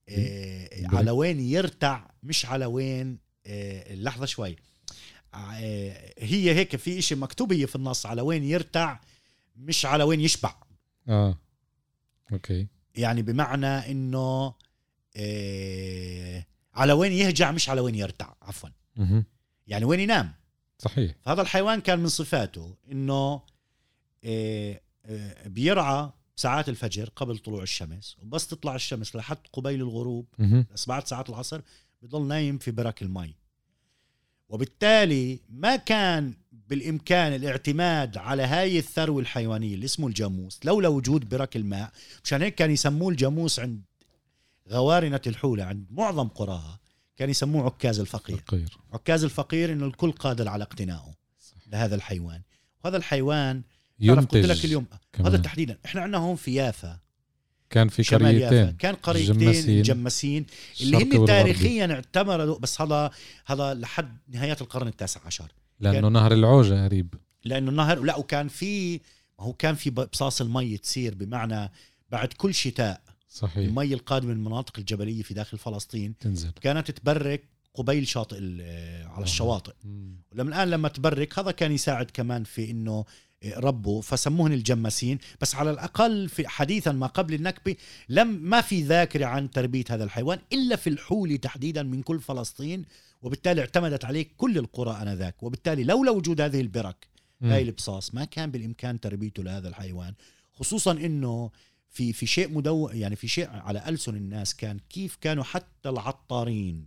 [0.09, 0.95] برك.
[0.95, 4.57] على وين يرتع مش على وين إيه لحظة شوي.
[6.19, 9.01] هي هيك في إشي مكتوب هي في النص على وين يرتع
[9.57, 10.55] مش على وين يشبع.
[11.09, 11.39] آه.
[12.33, 12.67] okay.
[12.95, 14.55] يعني بمعنى إنه
[16.75, 18.69] على وين يهجع مش على وين يرتع عفوا.
[19.67, 20.33] يعني وين ينام.
[20.79, 21.15] صحيح.
[21.23, 23.43] فهذا الحيوان كان من صفاته إنه
[24.25, 24.81] آه، آه،
[25.47, 30.27] بيرعى ساعات الفجر قبل طلوع الشمس وبس تطلع الشمس لحد قبيل الغروب.
[30.75, 31.61] بس بعد ساعات العصر
[32.03, 33.35] بضل نايم في برك المي.
[34.49, 41.57] وبالتالي ما كان بالإمكان الاعتماد على هاي الثروة الحيوانية اللي اسمه الجاموس لولا وجود برك
[41.57, 41.93] الماء
[42.25, 43.83] مشان هيك كان يسموه الجاموس عند
[44.69, 46.81] غوارنة الحولة عند معظم قراها
[47.17, 48.37] كان يسموه عكاز الفقير.
[48.37, 51.15] فقير عكاز الفقير إنه الكل قادر على اقتنائه
[51.67, 52.43] لهذا الحيوان.
[52.85, 53.63] وهذا الحيوان
[54.07, 55.33] تعرف قلت ينتج لك اليوم كمان.
[55.33, 55.79] هذا تحديدا.
[55.85, 56.99] إحنا عندنا هون في يافا.
[57.71, 58.71] كان في قريتين.
[58.71, 59.83] كان قريتين.
[59.83, 60.47] جماسين.
[60.81, 61.27] اللي هن.
[61.27, 63.11] تاريخيا اعتمروا بس هذا
[63.47, 65.53] هذا لحد نهايات القرن التاسع عشر.
[65.81, 67.15] لأنه نهر العوجة قريب.
[67.45, 69.01] لأنه النهر لا وكان في
[69.41, 71.71] هو كان في بصاص المي تصير بمعنى
[72.11, 73.01] بعد كل شتاء.
[73.29, 73.57] صحيح.
[73.57, 76.51] المي القادمة من المناطق الجبلية في داخل فلسطين تنزل.
[76.61, 77.45] كانت تبرك
[77.75, 79.23] قبيل شاطئ ال- على آه.
[79.23, 79.73] الشواطئ.
[80.33, 83.05] ولما الآن لما تبرك هذا كان يساعد كمان في إنه
[83.45, 85.19] ربوا فسموهن الجماسين.
[85.41, 87.77] بس على الأقل في حديثا ما قبل النكبة
[88.09, 92.85] لم ما في ذاكرة عن تربية هذا الحيوان إلا في الحوله تحديدا من كل فلسطين
[93.23, 95.43] وبالتالي اعتمدت عليه كل القرى آنذاك.
[95.43, 97.09] وبالتالي لولا وجود هذه البرك.
[97.43, 100.15] هاي البصاص ما كان بالإمكان تربيته لهذا الحيوان.
[100.55, 101.51] خصوصا إنه
[101.91, 106.87] في في شيء مدو يعني في شيء على ألسن الناس كان كيف كانوا حتى العطارين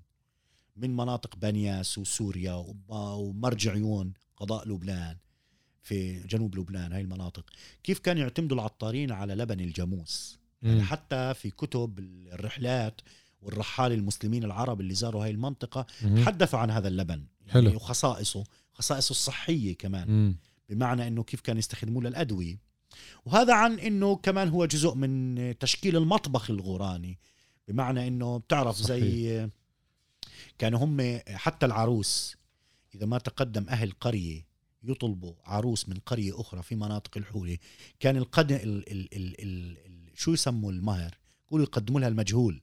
[0.75, 5.17] من مناطق بنياس وسوريا ومرج عيون قضاء لبنان.
[5.81, 7.45] في جنوب لبنان هاي المناطق
[7.83, 10.83] كيف كانوا يعتمدوا العطارين على لبن الجاموس يعني مم.
[10.83, 11.99] حتى في كتب
[12.33, 13.01] الرحلات
[13.41, 16.25] والرحال المسلمين العرب اللي زاروا هاي المنطقة مهم.
[16.25, 17.63] حدثوا عن هذا اللبن حلو.
[17.63, 20.35] يعني وخصائصه خصائصه الصحية كمان مم.
[20.69, 22.57] بمعنى إنه كيف كان يستخدموه للأدوية
[23.25, 27.19] وهذا عن إنه كمان هو جزء من تشكيل المطبخ الغوراني
[27.67, 29.49] بمعنى إنه بتعرف زي
[30.57, 32.37] كانوا هم حتى العروس
[32.95, 34.50] إذا ما تقدم أهل قرية
[34.83, 37.57] يطلبوا عروس من قرية أخرى في مناطق الحولة.
[37.99, 41.17] كان القد ال ال ال ال ال شو يسموا المهر؟
[41.47, 42.61] يقولوا يقدموا لها المجهول.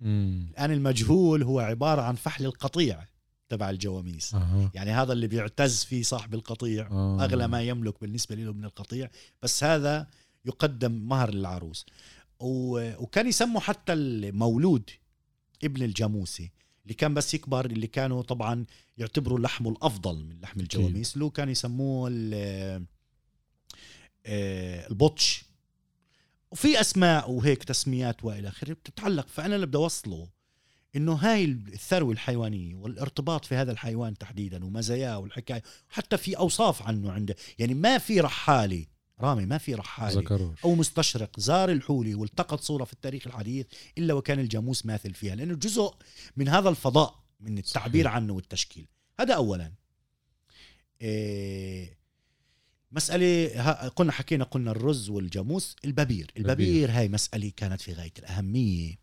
[0.00, 0.46] مم.
[0.50, 3.04] الآن المجهول هو عبارة عن فحل القطيع
[3.48, 4.34] تبع الجواميس.
[4.34, 4.70] أها.
[4.74, 7.24] يعني هذا اللي بيعتز فيه صاحب القطيع آه.
[7.24, 9.10] أغلى ما يملك بالنسبة له من القطيع.
[9.42, 10.06] بس هذا
[10.44, 11.86] يقدم مهر للعروس.
[12.40, 14.90] و- وكان يسموا حتى المولود
[15.64, 16.50] ابن الجاموسي.
[16.82, 18.64] اللي كان بس يكبر اللي كانوا طبعا
[18.98, 21.16] يعتبروا لحمه الأفضل من لحم الجواميس.
[21.16, 22.84] لو كان يسموه ال-
[24.26, 25.44] آه، البطش
[26.50, 29.26] وفي أسماء وهيك تسميات وإلى آخره بتتعلق.
[29.28, 30.28] فأنا اللي بدي أوصله
[30.96, 35.62] إنه هاي الثروة الحيوانية والارتباط في هذا الحيوان تحديدا ومزاياه والحكاية.
[35.88, 37.36] حتى في أوصاف عنه عنده.
[37.58, 38.88] يعني ما في رحالي
[39.20, 40.20] رامي ما في رحالي.
[40.20, 43.66] ذكروش أو مستشرق زار الحولي والتقط صورة في التاريخ الحديث
[43.98, 45.94] إلا وكان الجاموس ماثل فيها لأنه جزء
[46.36, 48.14] من هذا الفضاء من التعبير صحيح.
[48.16, 48.86] عنه والتشكيل.
[49.20, 49.72] هذا اولا.
[51.02, 51.98] إيه
[52.92, 58.98] مسألة ها- قلنا حكينا قلنا الرز والجاموس الببير الببير هاي مسألة كانت في غاية الأهمية.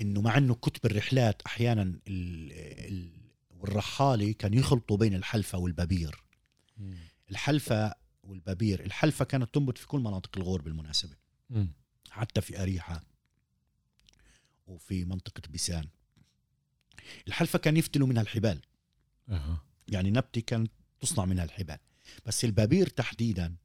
[0.00, 3.12] إنه مع إنه كتب الرحلات أحيانا ال
[4.38, 6.24] كان يخلطوا بين الحلفة والببير.
[7.30, 11.16] الحلفة والببير الحلفة كانت تنبت في كل مناطق الغور بالمناسبة
[11.50, 11.72] مم.
[12.10, 13.04] حتى في أريحة
[14.66, 15.88] وفي منطقة بيسان.
[17.28, 18.60] الحلفة كان يفتلوا منها الحبال.
[19.28, 19.64] أها.
[19.88, 21.78] يعني نبتة كانت تصنع منها الحبال.
[22.26, 23.56] بس الببير تحديدا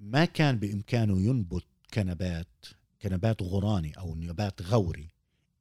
[0.00, 2.66] ما كان بإمكانه ينبت كنبات
[3.02, 5.08] كنبات غراني أو نبات غوري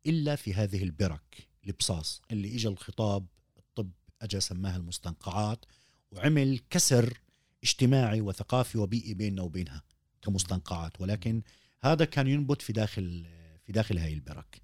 [0.05, 3.25] إلا في هذه البرك البصاص اللي إجا الخطاب
[3.57, 3.91] الطب
[4.21, 5.65] أجا سماها المستنقعات
[6.11, 7.19] وعمل كسر
[7.63, 9.83] اجتماعي وثقافي وبيئي بيننا وبينها
[10.21, 11.41] كمستنقعات ولكن
[11.83, 13.25] هذا كان ينبت في داخل
[13.65, 14.61] في داخل هاي البرك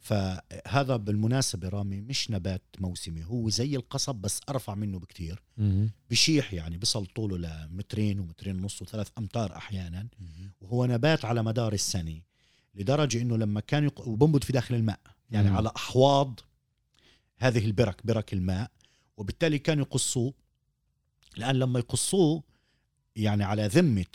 [0.00, 5.90] فهذا بالمناسبة رامي مش نبات موسمي هو زي القصب بس أرفع منه بكتير مم.
[6.10, 10.52] بشيح يعني بصل طوله لمترين ومترين ونص وثلاث أمتار أحيانا مم.
[10.60, 12.20] وهو نبات على مدار السنة
[12.74, 14.08] لدرجة أنه لما كان يق...
[14.08, 15.00] وبنبت في داخل الماء
[15.30, 15.56] يعني مم.
[15.56, 16.40] على أحواض
[17.38, 18.70] هذه البرك برك الماء
[19.16, 20.34] وبالتالي كانوا يقصوه
[21.38, 22.42] الآن لما يقصوه
[23.16, 24.06] يعني على ذمة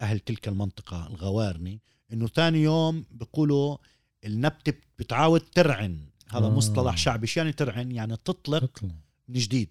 [0.00, 1.80] أهل تلك المنطقة الغوارني
[2.12, 3.76] أنه ثاني يوم بيقولوا
[4.24, 5.98] النبتة بتعاود ترعن.
[6.28, 6.50] هذا آه.
[6.50, 7.26] مصطلح شعبي.
[7.26, 8.90] شو يعني ترعن؟ يعني تطلق اطلع
[9.28, 9.68] من جديد.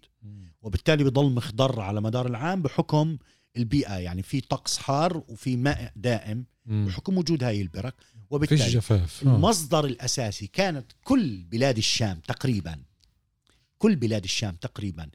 [0.62, 3.18] وبالتالي بضل مخضر على مدار العام بحكم
[3.58, 3.94] البيئة.
[3.94, 6.86] يعني في طقس حار وفي ماء دائم مم.
[6.86, 7.96] بحكم وجود هاي البرك.
[8.00, 9.24] فيش وبالتالي جفاف.
[9.28, 9.36] آه.
[9.36, 12.84] المصدر الأساسي كانت كل بلاد الشام تقريبا.
[13.78, 15.10] كل بلاد الشام تقريبا.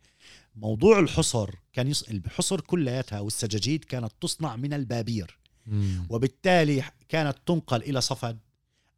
[0.56, 2.02] موضوع الحصر كان يص...
[2.02, 6.06] الحصر كلياتها والسجاجيد كانت تصنع من البابير مم.
[6.10, 8.38] وبالتالي كانت تنقل إلى صفد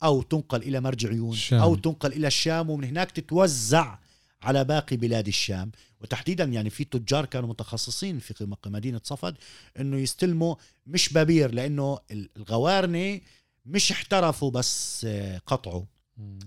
[0.03, 1.61] أو تنقل إلى مرج عيون الشام.
[1.61, 3.99] أو تنقل إلى الشام ومن هناك تتوزع
[4.43, 9.37] على باقي بلاد الشام وتحديدا يعني في تجار كانوا متخصصين في مدينة صفد
[9.81, 10.55] إنه يستلموا
[10.87, 13.23] مش بابير لأنه ال- الغوارني
[13.67, 15.85] مش احترفوا بس آه، قطعوا.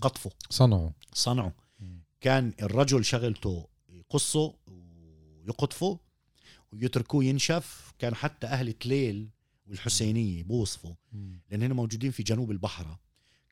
[0.00, 1.50] قطفوا صنعوا صنعوا.
[2.20, 4.54] كان الرجل شغلته يقصه
[5.42, 5.98] ويقطفه
[6.72, 7.92] ويتركوه ينشف.
[7.98, 9.28] كان حتى أهل تليل
[9.66, 10.94] والحسينية بوصفوا.
[11.50, 13.00] لأن هنا موجودين في جنوب البحرة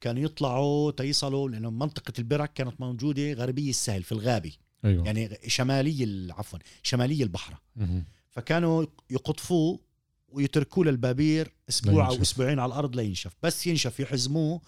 [0.01, 5.07] كانوا يطلعوا تيصلوا لأنه منطقة البرك كانت موجودة غربية السهل في الغابي أيوه.
[5.07, 8.05] يعني شمالي ال- عفوا شمالي البحرة مم.
[8.31, 9.81] فكانوا يقطفوه
[10.29, 12.23] ويتركوه للبابير أسبوع أو.
[12.23, 14.61] أسبوعين على الأرض لينشف بس ينشف يحزموه.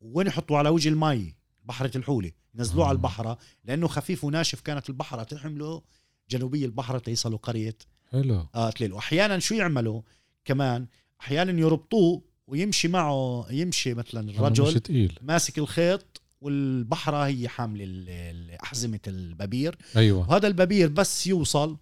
[0.00, 2.30] وين يحطوه؟ على وجه المي بحرة الحولة.
[2.54, 2.86] ينزلوه.
[2.86, 5.82] على البحرة لأنه خفيف وناشف كانت البحرة تحمله
[6.30, 7.76] جنوبي البحرة تيصلوا قرية
[8.12, 8.46] حلو.
[8.54, 10.02] آه تليل وأحيانا شو يعملوا؟
[10.44, 10.86] كمان
[11.20, 15.18] أحيانا يربطوه ويمشي معه يمشي مثلا الرجل تقيل.
[15.22, 17.48] ماسك الخيط والبحرة هي
[17.80, 20.30] ال- أحزمة الببير أيوه.
[20.30, 21.76] وهذا الببير بس يوصل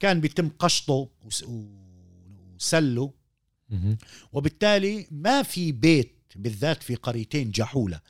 [0.00, 1.44] كان بيتم قشطه وس-
[2.56, 3.12] وسله.
[4.32, 8.00] وبالتالي ما في بيت بالذات في قريتين جحولة.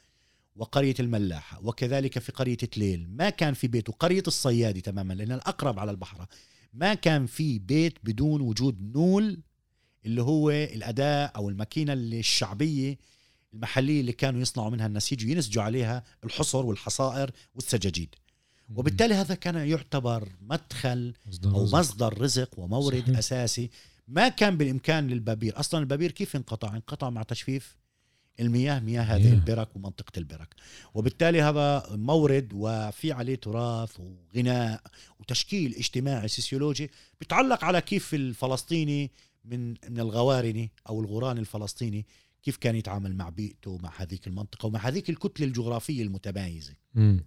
[0.57, 3.09] وقرية الملاحة وكذلك في قرية تليل.
[3.11, 6.27] ما كان في بيت وقرية الصيادي تماما لأن الأقرب على البحر.
[6.75, 9.41] ما كان في بيت بدون وجود نول
[10.07, 12.99] اللي هو الأداة أو الماكينة اللي الشعبية
[13.55, 18.15] المحلية اللي كانوا يصنعوا منها النسيج وينسجوا عليها الحصر والحصائر والسجاجيد.
[18.75, 21.77] وبالتالي هذا كان يعتبر مدخل رزق.
[21.79, 23.19] مصدر رزق ومورد صحيح.
[23.19, 23.71] أساسي.
[24.09, 27.77] ما كان بالإمكان للبابير أصلا البابير كيف انقطع؟ انقطع مع تجفيف
[28.41, 29.33] المياه مياه هذه مياه.
[29.35, 30.55] البرك ومنطقة البرك
[30.95, 34.81] وبالتالي هذا مورد وفي عليه تراث وغناء
[35.21, 39.11] وتشكيل اجتماعي سيسيولوجي بتعلق على كيف الفلسطيني
[39.45, 42.07] من من الغوارني أو الغوراني الفلسطيني
[42.43, 47.25] كيف كان يتعامل مع بيئته مع هذيك المنطقة ومع هذيك الكتلة الجغرافية المتمايزه مم.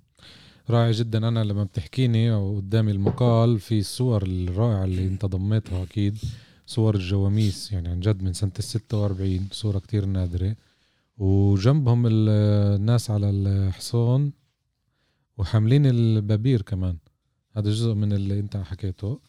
[0.69, 6.17] رائع جدا أنا لما بتحكيني وقدامي المقال في الصور الرائعة اللي أنت ضميتها أكيد
[6.67, 10.55] صور الجواميس يعني عن جد من سنة ال 46 صورة كتير نادرة
[11.17, 12.29] وجنبهم ال-
[12.79, 14.33] الناس على الحصون
[15.37, 16.97] وحاملين البابير كمان
[17.57, 19.19] هذا جزء من اللي انت حكيته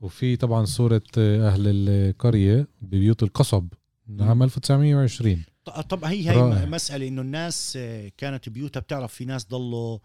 [0.00, 3.68] وفي طبعا صورة أهل القرية ببيوت القصب
[4.20, 6.64] عام 1920 ط- طبعا هي هي رائع.
[6.64, 10.00] مسألة إنه الناس آه، كانت بيوتها بتعرف في ناس ضلوا آه،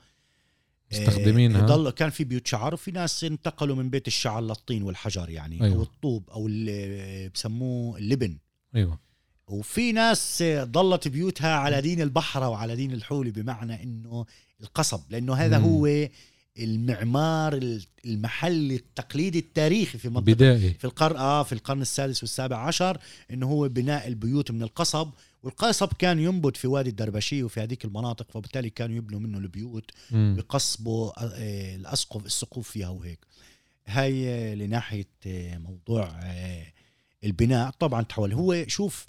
[0.92, 1.66] مستخدمينها.
[1.66, 5.76] ضل كان في بيوت شعر وفي ناس انتقلوا من بيت الشعر للطين والحجر يعني أيوة.
[5.76, 8.38] أو الطوب أو اللي بسموه اللبن
[8.76, 9.00] أيوه
[9.50, 14.26] وفي ناس آه، ضلت بيوتها على دين البحرة وعلى دين الحولة بمعنى إنه
[14.62, 15.66] القصب لأنه هذا مم.
[15.66, 16.08] هو
[16.60, 20.74] المعمار المحلي التقليدي التاريخي في منطقة بدائي.
[20.74, 22.98] في القرن آه في القرن السادس والسابع عشر
[23.32, 25.10] إنه هو بناء البيوت من القصب.
[25.44, 30.36] والقصب كان ينبت في وادي الدربشي وفي هذيك المناطق فبالتالي كانوا يبنوا منه البيوت مم.
[30.38, 33.20] بقصبوا آه، الأسقف السقوف فيها وهيك.
[33.86, 36.66] هاي آه، لناحية آه، موضوع آه،
[37.24, 37.70] البناء.
[37.70, 38.34] طبعا تحول.
[38.34, 39.06] هو شوف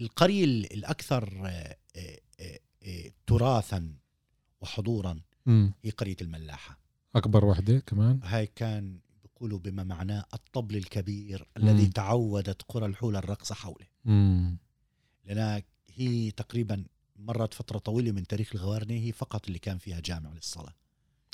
[0.00, 3.94] القرية ال- الأكثر آه، آه، آه، آه، تراثا
[4.60, 5.20] وحضورا.
[5.84, 6.78] هي قرية الملاحة.
[7.16, 11.90] أكبر وحدة كمان؟ هاي كان بيقولوا بما معناه الطبل الكبير الذي مم.
[11.90, 13.86] تعودت قرى الحول الرقص حوله.
[15.24, 15.62] لأنها
[15.94, 16.84] هي تقريبا
[17.16, 20.74] مرت فترة طويلة من تاريخ الغوارنة هي فقط اللي كان فيها جامع للصلاة.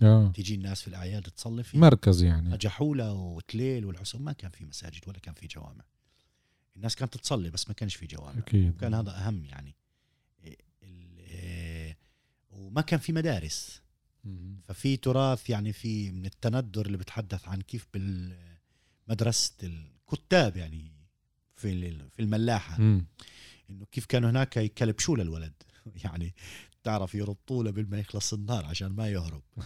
[0.03, 0.33] آه.
[0.35, 1.81] تيجي الناس في الأعياد تصلي فيها.
[1.81, 2.57] مركز يعني.
[2.57, 5.85] جحولة وتليل والحسن ما كان في مساجد ولا كان في جوامع.
[6.81, 8.39] الناس كانت تصلي بس ما كانش في جوامع.
[8.39, 8.76] أكيد.
[8.76, 9.76] كان هذا أهم يعني.
[10.43, 11.99] إيه،
[12.51, 13.83] وما كان في مدارس.
[14.64, 20.93] ففي تراث يعني في من التندر اللي بتحدث عن كيف بالمدرسة الكتاب يعني
[21.57, 22.81] في في الملاحة.
[22.81, 23.07] مم.
[23.70, 25.53] إنه كيف كانوا هناك يكلبشوا للولد
[26.05, 26.35] يعني
[26.83, 29.43] تعرف يربطوا له بالما يخلص النار عشان ما يهرب.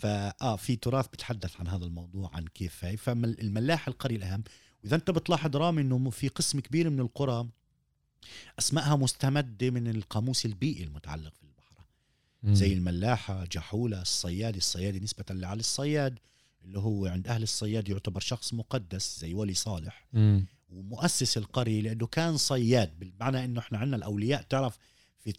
[0.00, 2.84] فآه في تراث بتحدث عن هذا الموضوع عن كيف.
[2.84, 4.44] هي فالملاح القرية الأهم
[4.84, 7.48] وإذا أنت بتلاحظ رامي إنه في قسم كبير من القرى
[8.58, 11.84] أسمائها مستمدة من القاموس البيئي المتعلق في البحر.
[12.54, 16.18] زي الملاحة جحولة الصيادي الصيادي نسبة لعلي الصياد
[16.64, 20.46] اللي هو عند أهل الصياد يعتبر شخص مقدس زي ولي صالح مم.
[20.68, 24.78] ومؤسس القرية لأنه كان صياد بالمعنى أنه إحنا عندنا الأولياء تعرف
[25.18, 25.32] في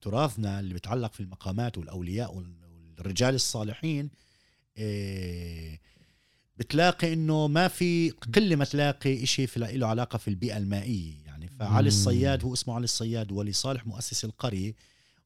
[0.00, 2.54] تراثنا اللي بيتعلق في المقامات والأولياء وال-
[2.98, 4.10] والرجال الصالحين
[4.76, 5.80] إيه،
[6.58, 11.14] بتلاقي إنه ما في قلة ما تلاقي شيء في له علاقة في البيئة المائية.
[11.26, 11.88] يعني فعلي.
[11.88, 14.74] الصياد هو اسمه علي الصياد ولي صالح مؤسس القرية.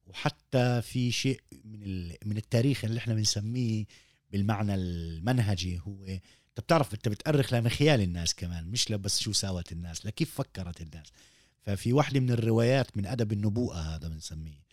[0.07, 3.85] وحتى في شيء من من التاريخ اللي إحنا بنسميه
[4.31, 10.05] بالمعنى المنهجي هو أنت بتعرف أنت بتأرخ لمخيال الناس كمان مش لبس شو ساوت الناس
[10.05, 11.07] لكيف فكرت الناس.
[11.61, 14.63] ففي واحدة من الروايات من أدب النبوءة هذا بنسميه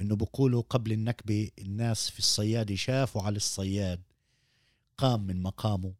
[0.00, 4.00] إنه بقولوا قبل النكبة الناس في الصيادة شافوا على الصياد
[4.98, 5.92] قام من مقامه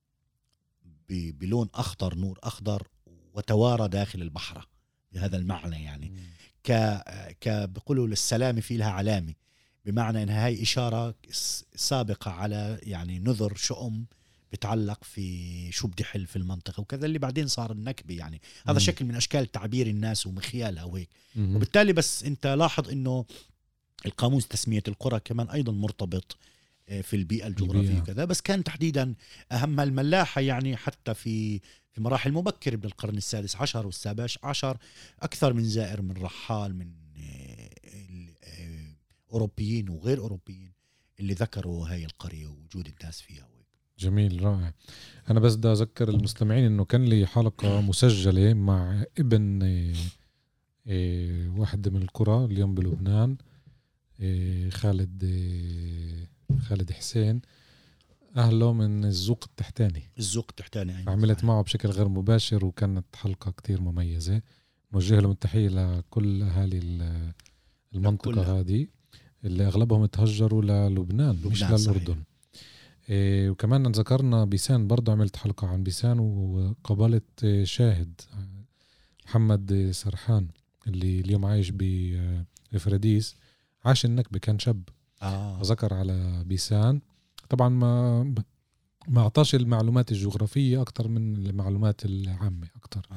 [1.10, 2.88] بلون أخضر نور أخضر
[3.34, 4.66] وتوارى داخل البحرة
[5.12, 6.12] بهذا المعنى يعني
[6.64, 6.72] ك
[7.40, 9.34] ك بيقولوا للسلامة في لها علامة
[9.84, 11.14] بمعنى انها هاي إشارة
[11.74, 14.06] سابقة على يعني نذر شؤم
[14.52, 18.78] بتعلق في شو بدي حل في المنطقة وكذا اللي بعدين صار النكبة يعني هذا مم.
[18.78, 21.56] شكل من أشكال تعبير الناس ومخيالها وهيك مم.
[21.56, 23.24] وبالتالي بس أنت لاحظ إنه
[24.06, 26.36] القاموس تسمية القرى كمان أيضا مرتبط
[27.02, 27.98] في البيئة الجغرافية.
[28.00, 29.14] وكذا بس كان تحديدا
[29.52, 31.60] أهم الملاحة يعني حتى في
[31.92, 34.78] في مراحل مبكره من القرن السادس عشر والسابع عشر
[35.20, 38.94] أكثر من زائر من رحال من آه، ال- آه،
[39.90, 40.72] وغير أوروبيين
[41.20, 43.66] اللي ذكروا هاي القرية ووجود الناس فيها وهيك.
[43.98, 44.72] جميل رائع
[45.30, 49.62] أنا بس بدي أذكر المستمعين إنه كان لي حلقة مسجلة مع ابن
[51.58, 53.36] واحدة من القرى اليوم بلبنان
[54.70, 55.24] خالد
[56.58, 57.40] خالد حسين
[58.36, 61.44] اهله من الزوق التحتاني الزوق التحتاني أيضاً عملت.
[61.44, 64.42] معه بشكل غير مباشر وكانت حلقة كتير مميزة
[64.92, 67.32] نوجه لهم التحية لكل أهالي ال-
[67.94, 68.60] المنطقة لكلها.
[68.60, 68.86] هذه
[69.44, 72.16] اللي أغلبهم تهجروا للبنان مش لبنان، صحيح.
[73.08, 78.20] إيه وكمان ذكرنا بيسان برضه عملت حلقة عن بيسان وقابلت شاهد
[79.26, 80.48] محمد سرحان
[80.86, 81.72] اللي اليوم عايش
[82.72, 83.36] بفراديس
[83.84, 84.82] عاش النكبة كان شاب
[85.22, 85.60] آه.
[85.62, 87.00] ذكر على بيسان.
[87.48, 88.22] طبعا ما
[89.08, 93.16] ما أعطاش المعلومات الجغرافية أكثر من المعلومات العامة أكثر آه.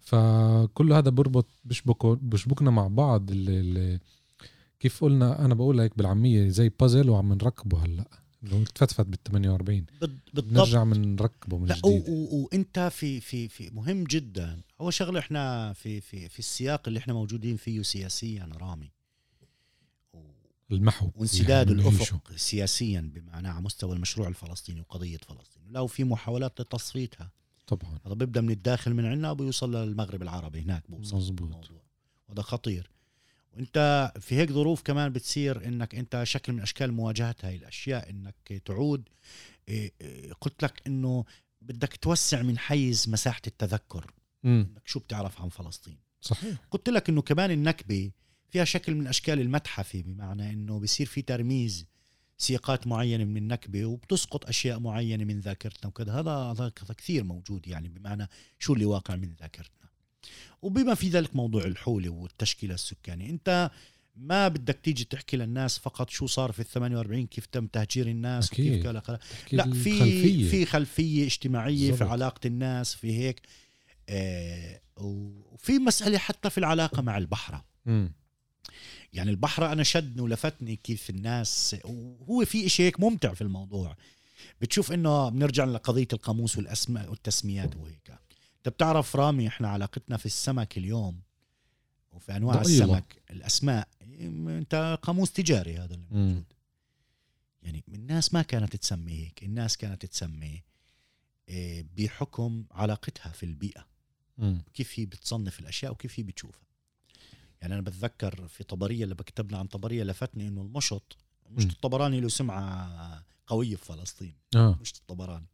[0.00, 3.30] فكل هذا بربط بشبكه بشبكنا مع بعض.
[3.30, 4.00] ال ال
[4.80, 8.04] كيف قلنا أنا بقول هيك بالعامية زي بازل وعم نركبه هلأ.
[8.44, 10.52] انه تفتفت بال 48 بال- بالضبط.
[10.58, 14.60] نرجع من نركبه من و- جديد وإنت في في في مهم جدا.
[14.80, 18.90] هو شغلة إحنا في في في السياق اللي إحنا موجودين فيه سياسيا رامي.
[20.72, 21.88] المحو وانسداد بنعيشه.
[21.88, 25.62] الأفق سياسيا بمعنى على مستوى المشروع الفلسطيني وقضية فلسطين.
[25.70, 27.30] لو في محاولات لتصفيتها.
[27.66, 27.98] طبعا.
[28.06, 31.70] هذا بيبدأ من الداخل من عندنا وبيوصل للمغرب العربي هناك بوصل مزبوط.
[32.28, 32.90] وهذا خطير.
[33.52, 38.62] وأنت في هيك ظروف كمان بتصير إنك أنت شكل من أشكال مواجهة هاي الأشياء إنك
[38.64, 39.08] تعود.
[39.68, 41.24] إيه، إيه، قلت لك إنه
[41.62, 44.12] بدك توسع من حيز مساحة التذكر.
[44.42, 44.68] مم.
[44.70, 45.98] إنك شو بتعرف عن فلسطين.
[46.20, 46.56] صحيح.
[46.70, 48.10] قلت لك إنه كمان النكبة
[48.54, 51.86] فيها شكل من أشكال المتحفه بمعنى إنه بصير في ترميز
[52.38, 57.88] سياقات معينة من النكبة وبتسقط أشياء معينة من ذاكرتنا وكذا هذا هذا كثير موجود يعني
[57.88, 58.28] بمعنى
[58.58, 59.88] شو اللي واقع من ذاكرتنا
[60.62, 63.70] وبما في ذلك موضوع الحولة والتشكيلة السكانية أنت
[64.16, 68.52] ما بدك تيجي تحكي للناس فقط شو صار في ال 48 كيف تم تهجير الناس
[68.52, 68.86] أكيد.
[68.86, 69.10] وكيف.
[69.10, 70.48] تحكي لا في.
[70.48, 72.08] في خلفية اجتماعية في بالضبط.
[72.08, 73.42] علاقة الناس في هيك
[74.08, 78.12] آه وفي مسألة حتى في العلاقة مع البحره مم.
[79.12, 83.96] يعني البحرة أنا شدني ولفتني كيف الناس وهو في إشي هيك ممتع في الموضوع
[84.60, 88.10] بتشوف إنه بنرجع لقضية القاموس والأسماء والتسميات وهيك
[88.56, 91.20] أنت بتعرف رامي إحنا علاقتنا في السمك اليوم
[92.12, 92.84] وفي أنواع ضئيلة.
[92.84, 93.88] السمك الأسماء
[94.48, 96.06] أنت قاموس تجاري هذا اللي.
[96.10, 96.44] موجود
[97.62, 100.62] يعني الناس ما كانت تسمي هيك الناس كانت تسمي
[101.48, 103.86] إيه، بحكم علاقتها في البيئة
[104.38, 104.62] مم.
[104.74, 106.64] كيف هي بتصنف الأشياء وكيف هي بتشوفها
[107.64, 111.16] يعني أنا بتذكر في طبرية اللي بكتبنا عن طبرية لفتني إنه المشط
[111.50, 111.70] مش مم.
[111.70, 115.46] الطبراني له سمعة قوية في فلسطين آه مش الطبراني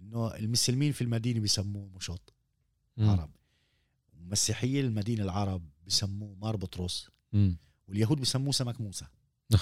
[0.00, 2.34] إنه المسلمين في المدينة بيسموه مشط
[2.96, 3.10] مم.
[3.10, 3.30] عرب
[4.20, 7.56] المسيحيه المدينة العرب بيسموه مار بطرس مم.
[7.88, 9.06] واليهود بيسموه سمك موسى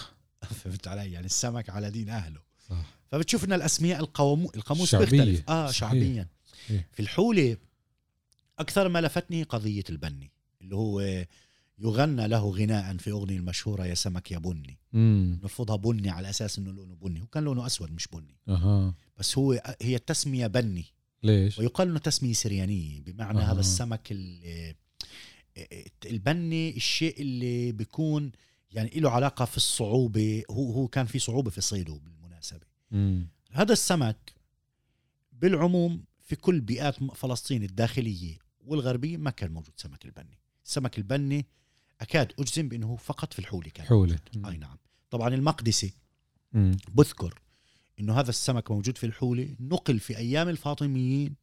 [0.64, 5.06] فهمت علي يعني السمك على دين أهله صح فبتشوف إن الاسماء القوامو القاموس شعبية.
[5.06, 5.70] بيختلف آه.
[5.70, 6.86] شعبيا صحيح.
[6.92, 7.56] في الحولة
[8.58, 10.36] أكثر ما لفتني قضية البني
[10.66, 11.24] اللي هو
[11.78, 14.78] يغنى له غناء في أغنية المشهورة يا سمك يا بني.
[14.92, 15.38] مم.
[15.42, 17.22] نرفضها بني على أساس إنه لونه بني.
[17.22, 18.36] وكان لونه أسود مش بني.
[18.48, 18.94] أها.
[19.18, 20.84] بس هو هي التسمية بني.
[21.22, 23.00] ليش؟ ويقال إنه تسمية سريانية.
[23.00, 23.52] بمعنى آه.
[23.52, 24.74] هذا السمك ال-
[26.06, 28.32] البني الشيء اللي بيكون
[28.70, 30.42] يعني له علاقة في الصعوبة.
[30.50, 32.66] هو هو كان في صعوبة في صيده بالمناسبة.
[32.90, 33.28] مم.
[33.52, 34.32] هذا السمك
[35.32, 40.38] بالعموم في كل بيئات فلسطين الداخلية والغربية ما كان موجود سمك البني.
[40.66, 41.46] السمك البني
[42.00, 43.86] أكاد أجزم بأنه فقط في الحوله كان.
[44.36, 44.46] موجود.
[44.46, 44.76] أي نعم.
[45.10, 45.92] طبعا المقدسي.
[46.52, 46.76] مم.
[46.94, 47.40] بذكر
[48.00, 51.34] إنه هذا السمك موجود في الحوله نقل في أيام الفاطميين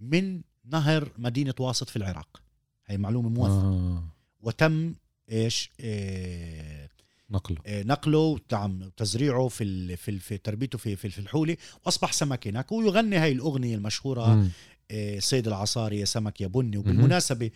[0.00, 2.42] من نهر مدينة واسط في العراق.
[2.86, 3.68] هي معلومة موثقة.
[3.68, 4.04] آه.
[4.40, 4.94] وتم
[5.32, 6.90] إيش؟ إيه
[7.30, 7.58] نقله.
[7.66, 12.46] إيه نقله وتعم تزريعه في ال في, في تربيته في في, في الحوله وأصبح سمك
[12.48, 12.72] هناك.
[12.72, 14.48] ويغني هاي الأغنية المشهورة مم.
[14.90, 16.76] إيه صيد العصاري يا سمك يا بني.
[16.76, 17.52] وبالمناسبة ال-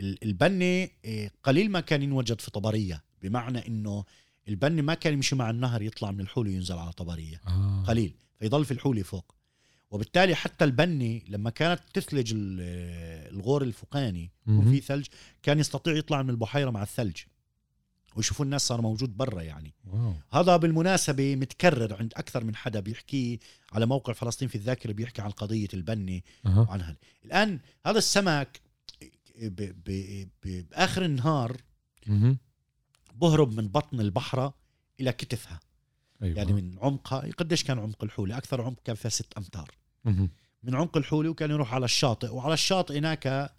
[0.00, 4.04] البني إيه قليل ما كان ينوجد في طبرية بمعنى إنه
[4.48, 7.40] البني ما كان يمشي مع النهر يطلع من الحوله وينزل على طبرية.
[7.46, 7.84] آه.
[7.86, 9.34] قليل فيضل في الحوله فوق.
[9.90, 14.30] وبالتالي حتى البني لما كانت تثلج ال- الغور الفوقاني.
[14.46, 15.06] وفي ثلج
[15.42, 17.16] كان يستطيع يطلع من البحيرة مع الثلج.
[18.16, 19.74] ويشوفوا الناس صار موجود برا يعني.
[19.86, 20.14] واو.
[20.32, 23.40] هذا بالمناسبة متكرر عند أكثر من حدا بيحكي
[23.72, 26.66] على موقع فلسطين في الذاكرة بيحكي عن قضية البني أها.
[26.68, 26.96] وعن هذا.
[27.24, 28.60] الآن هذا السمك
[29.48, 29.90] ب ب
[30.44, 31.56] ب بآخر النهار.
[33.14, 34.54] بهرب من بطن البحرة
[35.00, 35.60] إلى كتفها.
[36.22, 36.36] أيوه.
[36.36, 39.70] يعني من عمقها قديش كان عمق الحولة؟ أكثر عمق كان فيها ست أمتار.
[40.04, 40.30] مهم.
[40.62, 43.54] من عمق الحولة وكان يروح على الشاطئ وعلى الشاطئ هناك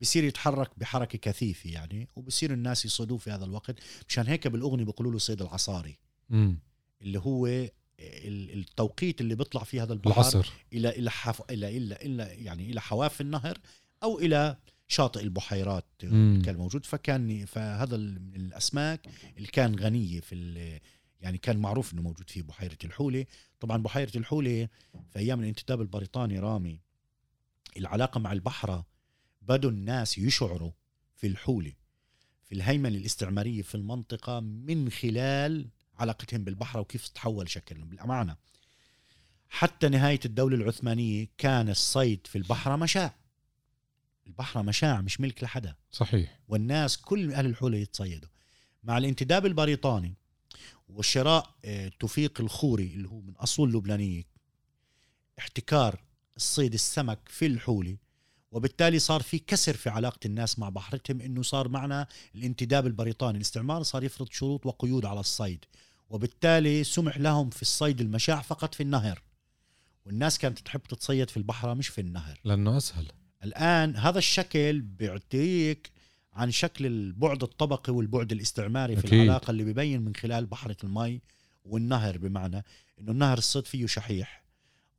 [0.00, 3.76] بصير يتحرك بحركة كثيفة يعني وبصير الناس يصيدوه في هذا الوقت.
[4.08, 5.98] مشان هيك بالأغنية بيقولوا له صيد العصاري.
[6.30, 6.58] مم.
[7.02, 7.70] اللي هو ال-
[8.58, 10.52] التوقيت اللي بيطلع فيه هذا البحر العصر.
[10.72, 11.42] إلى إلى حف...
[11.50, 13.58] إلى إلى إلى يعني إلى حواف النهر
[14.02, 14.56] أو إلى
[14.90, 15.84] شاطئ البحيرات.
[16.42, 20.80] كان موجود فكان فهذا من الأسماك اللي كان غنيه في
[21.20, 23.26] يعني كان معروف إنه موجود فيه بحيرة الحوله
[23.60, 24.68] طبعا بحيرة الحوله
[25.10, 26.80] في أيام الانتداب البريطاني رامي
[27.76, 28.86] العلاقة مع البحره
[29.42, 30.70] بدوا الناس يشعروا
[31.14, 31.72] في الحوله
[32.44, 35.68] في الهيمنة الاستعمارية في المنطقة من خلال
[35.98, 37.88] علاقتهم بالبحره وكيف تحول شكلهم.
[37.88, 38.36] بالأمانة
[39.48, 43.19] حتى نهاية الدولة العثمانية كان الصيد في البحره مشاع.
[44.30, 45.74] البحره مشاع مش ملك لحدا.
[45.90, 46.40] صحيح.
[46.48, 48.28] والناس كل أهل الحولة يتصيدوا.
[48.84, 50.14] مع الانتداب البريطاني
[50.88, 54.22] وشراء آه، توفيق الخوري اللي هو من أصول لبنانية
[55.38, 56.00] احتكار
[56.36, 57.96] الصيد السمك في الحوله
[58.52, 63.36] وبالتالي صار في كسر في علاقة الناس مع بحرتهم إنه صار معنا الانتداب البريطاني.
[63.36, 65.64] الاستعمار صار يفرض شروط وقيود على الصيد
[66.10, 69.22] وبالتالي سمح لهم في الصيد المشاع فقط في النهر.
[70.04, 72.40] والناس كانت تحب تتصيد في البحره مش في النهر.
[72.44, 73.12] لأنه أسهل.
[73.44, 75.90] الآن هذا الشكل بيعطيك
[76.34, 79.20] عن شكل البعد الطبقي والبعد الاستعماري في أكيد.
[79.20, 81.20] العلاقة اللي ببين من خلال بحرة المي
[81.64, 82.64] والنهر بمعنى
[83.00, 84.42] إنه النهر الصيد فيه شحيح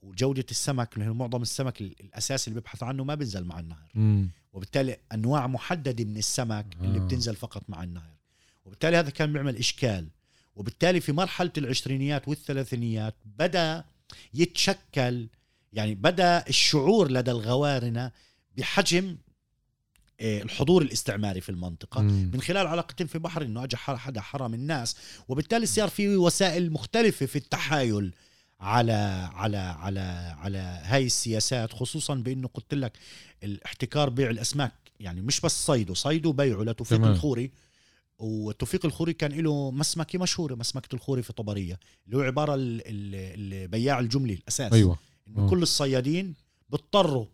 [0.02, 4.30] وجودة السمك لأنه معظم السمك ال- الأساسي اللي بيبحث عنه ما بينزل مع النهر مم.
[4.54, 7.02] وبالتالي أنواع محددة من السمك اللي آه.
[7.06, 8.12] بتنزل فقط مع النهر
[8.66, 10.08] وبالتالي هذا كان بيعمل إشكال
[10.56, 13.84] وبالتالي في مرحلة العشرينيات والثلاثينيات بدأ
[14.34, 15.28] يتشكل
[15.74, 18.12] يعني بدأ الشعور لدى الغوارنة
[18.58, 19.18] بحجم
[20.20, 22.32] آه، الحضور الاستعماري في المنطقة مم.
[22.34, 24.96] من خلال علاقتين في بحر إنه اجى حدا حرم الناس
[25.28, 28.14] وبالتالي صار في وسائل مختلفة في التحايل
[28.60, 28.92] على
[29.34, 30.00] على على
[30.38, 32.98] على هاي السياسات خصوصا بإنه قلت لك
[33.44, 37.12] الاحتكار بيع الأسماك يعني مش بس صيده صيده وبيعه لتوفيق تمام.
[37.12, 37.52] الخوري
[38.20, 43.54] وتوفيق الخوري كان له مسمكة مشهورة مسمكة الخوري في طبرية اللي هو عبارة ال- ال-
[43.64, 44.98] البياع الجملي الأساس أيوه
[45.28, 45.50] إنه.
[45.50, 46.34] كل الصيادين
[46.70, 47.26] بيضطروا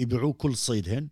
[0.00, 1.08] يبيعوا كل صيدهن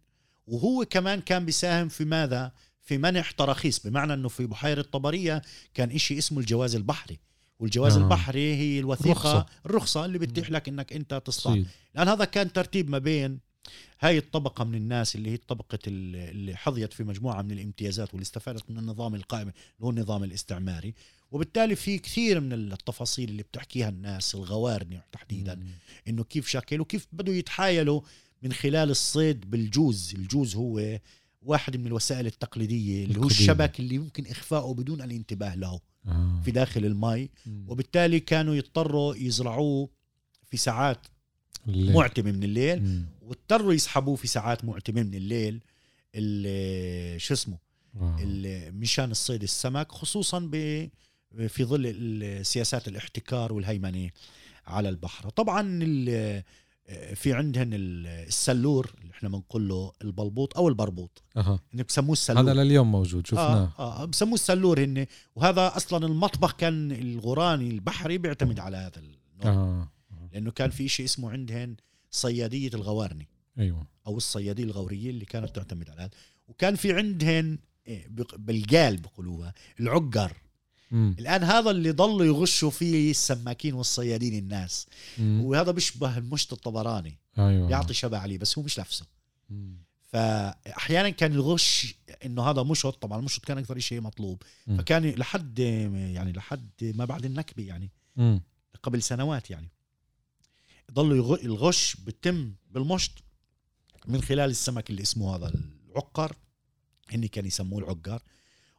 [0.46, 5.42] وهو كمان كان بيساهم في ماذا في منح تراخيص بمعنى إنه في بحيرة طبرية
[5.74, 7.18] كان إشي اسمه الجواز البحري
[7.58, 8.00] والجواز آه.
[8.02, 9.46] البحري هي الوثيقة رخصة.
[9.66, 13.38] الرخصة اللي بتتيح لك إنك أنت تصطاد لأن هذا كان ترتيب ما بين
[14.00, 18.22] هاي الطبقة من الناس اللي هي طبقة ال- اللي حظيت في مجموعة من الامتيازات واللي
[18.22, 20.94] استفادت من النظام القائم اللي هو النظام الاستعماري
[21.30, 25.66] وبالتالي في كثير من التفاصيل اللي بتحكيها الناس الغوارنة تحديدا.
[26.08, 28.00] إنه كيف شكل وكيف بدوا يتحايلوا
[28.42, 30.98] من خلال الصيد بالجوز الجوز هو
[31.42, 33.26] واحد من الوسائل التقليدية اللي هو.
[33.26, 36.40] الشبك اللي يمكن إخفاؤه بدون الانتباه له آه.
[36.44, 37.30] في داخل المي.
[37.66, 39.88] وبالتالي كانوا يضطروا يزرعوه
[40.50, 41.06] في ساعات
[41.68, 41.92] الليل.
[41.94, 43.06] معتمة من الليل مم.
[43.22, 45.60] واضطروا يسحبوه في ساعات معتمة من الليل
[46.14, 47.58] ال- شو اسمه
[48.00, 48.16] آه.
[48.70, 50.88] مشان الصيد السمك خصوصا ب
[51.48, 54.10] في ظل سياسات الاحتكار والهيمنة
[54.66, 56.42] على البحر طبعا ال-
[57.14, 61.22] في عندهن ال- السلور اللي إحنا بنقول له البلبوط أو البربوط.
[61.36, 61.60] أها.
[61.72, 62.42] اللي بسموه السلور.
[62.42, 63.72] هذا لليوم موجود شفناه.
[63.78, 65.06] آه, آه بسموه السلور هن.
[65.36, 69.64] وهذا أصلا المطبخ كان الغوراني البحري بيعتمد على هذا النوع.
[69.64, 69.88] آه
[70.32, 71.76] لأنه كان في شيء اسمه عندهن
[72.10, 73.28] صيادية الغوارني.
[73.58, 73.86] أيوه.
[74.06, 76.10] أو الصيادية الغورية اللي كانت تعتمد على هذا.
[76.48, 78.08] وكان في عندهن إيه،
[78.38, 80.32] بالقال بقولوها العقر.
[80.90, 81.16] مم.
[81.18, 84.86] الآن هذا اللي ضلوا يغشوا فيه السماكين والصيادين الناس
[85.18, 85.40] مم.
[85.44, 89.06] وهذا بيشبه المشط الطبراني أيوه يعطي شبه عليه بس هو مش نفسه.
[90.06, 94.78] فأحيانا كان الغش إنه هذا مشط طبعا المشط كان أكثر شيء مطلوب مم.
[94.78, 98.40] فكان لحد يعني لحد ما بعد النكبة يعني مم.
[98.82, 99.68] قبل سنوات يعني
[100.92, 103.12] ضلوا يغ- الغش بتم بالمشط
[104.06, 105.52] من خلال السمك اللي اسمه هذا
[105.90, 106.36] العقر
[107.12, 108.22] هن كان يسموه العقار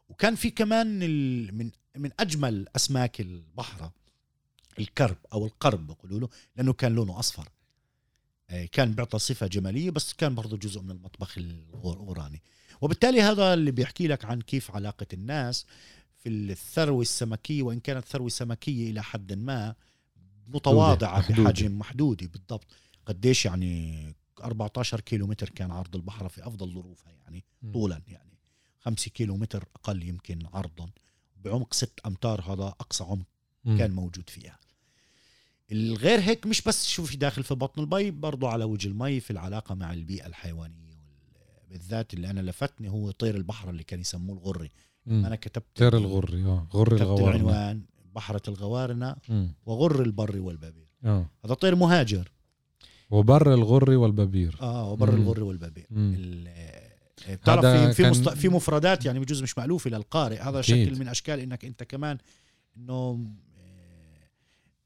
[0.10, 1.00] وكان في كمان
[1.58, 3.92] من من أجمل أسماك البحر
[4.80, 7.50] الكرب أو القرب بيقولوا له لأنه كان لونه أصفر.
[8.50, 12.42] آه، كان بيعطى صفة جمالية بس كان برضه جزء من المطبخ الاوراني
[12.82, 15.66] وبالتالي هذا اللي بيحكي لك عن كيف علاقة الناس
[16.18, 19.76] في الثروة السمكية وإن كانت ثروة سمكية إلى حد ما
[20.48, 21.44] متواضعة محدودة.
[21.44, 22.28] بحجم محدودة.
[22.28, 22.68] بالضبط.
[23.06, 27.44] قديش يعني 14 كيلو متر كان عرض البحر في أفضل ظروفها يعني.
[27.74, 28.40] طولا يعني.
[28.80, 30.90] 5 كيلو متر أقل يمكن عرضا.
[31.44, 33.26] بعمق 6 أمتار هذا أقصى عمق
[33.66, 33.78] مم.
[33.78, 34.60] كان موجود فيها.
[35.72, 39.32] الغير هيك مش بس شو في داخل في بطن المي برضو على وجه المي في
[39.32, 44.38] العلاقة مع البيئة الحيوانية وال- بالذات اللي أنا لفتني هو طير البحر اللي كان يسموه
[44.38, 44.72] الغري.
[45.06, 45.26] مم.
[45.26, 46.68] أنا كتبت طير الغري آه.
[46.74, 47.82] غر كتبت الغوارنا العنوان
[48.16, 49.54] بحرة الغوارنة مم.
[49.66, 50.88] وغر البر والبابير.
[51.06, 51.26] آه.
[51.46, 52.32] هذا طير مهاجر.
[53.12, 55.22] وبر الغري والببير آه وبر مم.
[55.22, 55.88] الغر والبابير.
[55.92, 55.96] آه،
[57.30, 58.30] بتعرف هذا في في, مست...
[58.30, 60.88] في مفردات يعني بجوز مش مألوفة للقارئ هذا أكيد.
[60.88, 62.18] شكل من أشكال إنك أنت كمان
[62.78, 63.26] إنه
[63.60, 64.30] آه،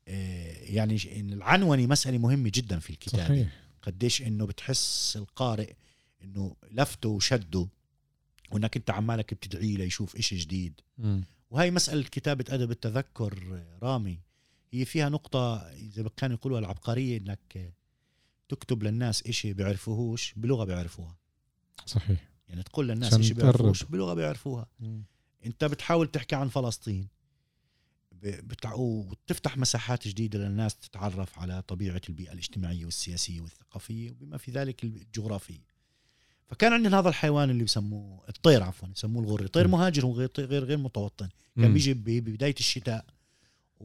[0.07, 3.25] آه، يعني العنونة مسألة مهمة جدا في الكتابة.
[3.25, 3.47] صحيح.
[3.81, 5.73] قديش إنه بتحس القارئ
[6.23, 7.67] إنه لفته وشده
[8.51, 10.81] وإنك إنت عمالك بتدعيه ليشوف إشي جديد.
[11.49, 14.19] وهي مسألة كتابة أدب التذكر رامي.
[14.73, 17.73] هي فيها نقطة إذا كانوا يقولوها العبقرية إنك
[18.49, 21.15] تكتب للناس إشي بيعرفوهوش بلغة بيعرفوها.
[21.85, 23.35] صحيح يعني تقول للناس تقرب.
[23.37, 25.03] بيعرفوهوش بلغة بيعرفوها مم.
[25.45, 27.07] أنت بتحاول تحكي عن فلسطين
[28.21, 28.73] بتع...
[28.73, 35.73] وتفتح مساحات جديدة للناس تتعرف على طبيعة البيئة الاجتماعية والسياسية والثقافية وبما في ذلك الجغرافية
[36.47, 39.67] فكان عندنا هذا الحيوان اللي بسموه الطير عفوا يسموه الغري طير.
[39.67, 41.73] مهاجر وغير غير غير متوطن كان.
[41.73, 43.05] بيجي ب- ببداية الشتاء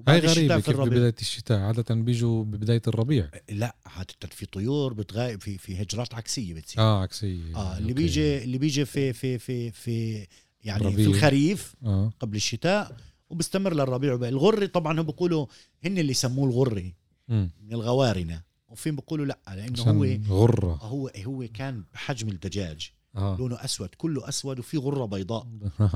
[0.09, 3.31] هاي غريبة كيف ببداية الشتاء عادة بيجوا ببداية الربيع.
[3.51, 6.81] لا عادة في طيور بتغايب في في هجرات عكسية بتصير.
[6.81, 7.57] آه عكسية.
[7.57, 8.03] آه اللي أوكي.
[8.03, 10.27] بيجي اللي بيجي في في في في
[10.65, 10.97] يعني ربيع.
[10.97, 12.13] في الخريف آه.
[12.21, 12.97] قبل الشتاء
[13.31, 14.15] وبستمر للربيع.
[14.15, 15.47] الغري طبعا هم بيقولوا
[15.85, 16.95] هن اللي يسموه الغري
[17.29, 17.51] مم.
[17.63, 18.43] من الغوارنة.
[18.69, 20.75] وفين بيقولوا لا لأنه هو غرة.
[20.83, 22.91] هو هو كان بحجم الدجاج.
[23.17, 23.37] آه.
[23.39, 25.47] لونه أسود كله أسود وفي غرة بيضاء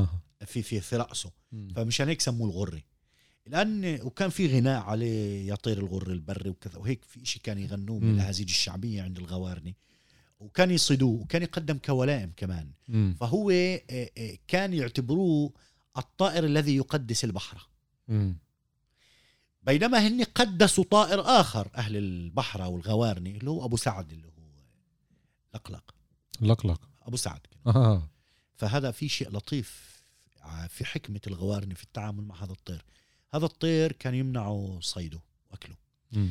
[0.47, 1.31] في في في رأسه.
[1.77, 2.85] فمشان هيك سموه الغري.
[3.47, 7.99] لأن وكان في غناء عليه يا طير الغر البري وكذا وهيك في شيء كان يغنوه
[7.99, 8.15] من.
[8.15, 9.77] الأهازيج الشعبية عند الغوارني.
[10.41, 12.71] وكان يصيدوه وكان يقدم كولائم كمان.
[12.89, 13.17] مم.
[13.21, 15.53] فهو آه، آه، كان يعتبروه
[15.99, 17.69] الطائر الذي يقدس البحر.
[18.09, 18.37] مم.
[19.63, 24.33] بينما هن قدسوا طائر آخر أهل البحر والغوارني اللي هو أبو سعد اللي هو
[25.55, 25.95] لقلق
[26.41, 28.09] لقلق أبو سعد آه.
[28.57, 29.93] فهذا في شيء لطيف
[30.69, 32.85] في حكمة الغوارني في التعامل مع هذا الطير.
[33.35, 35.21] هذا الطير كان يمنعوا صيده
[35.51, 35.77] وأكله.
[36.13, 36.31] مم.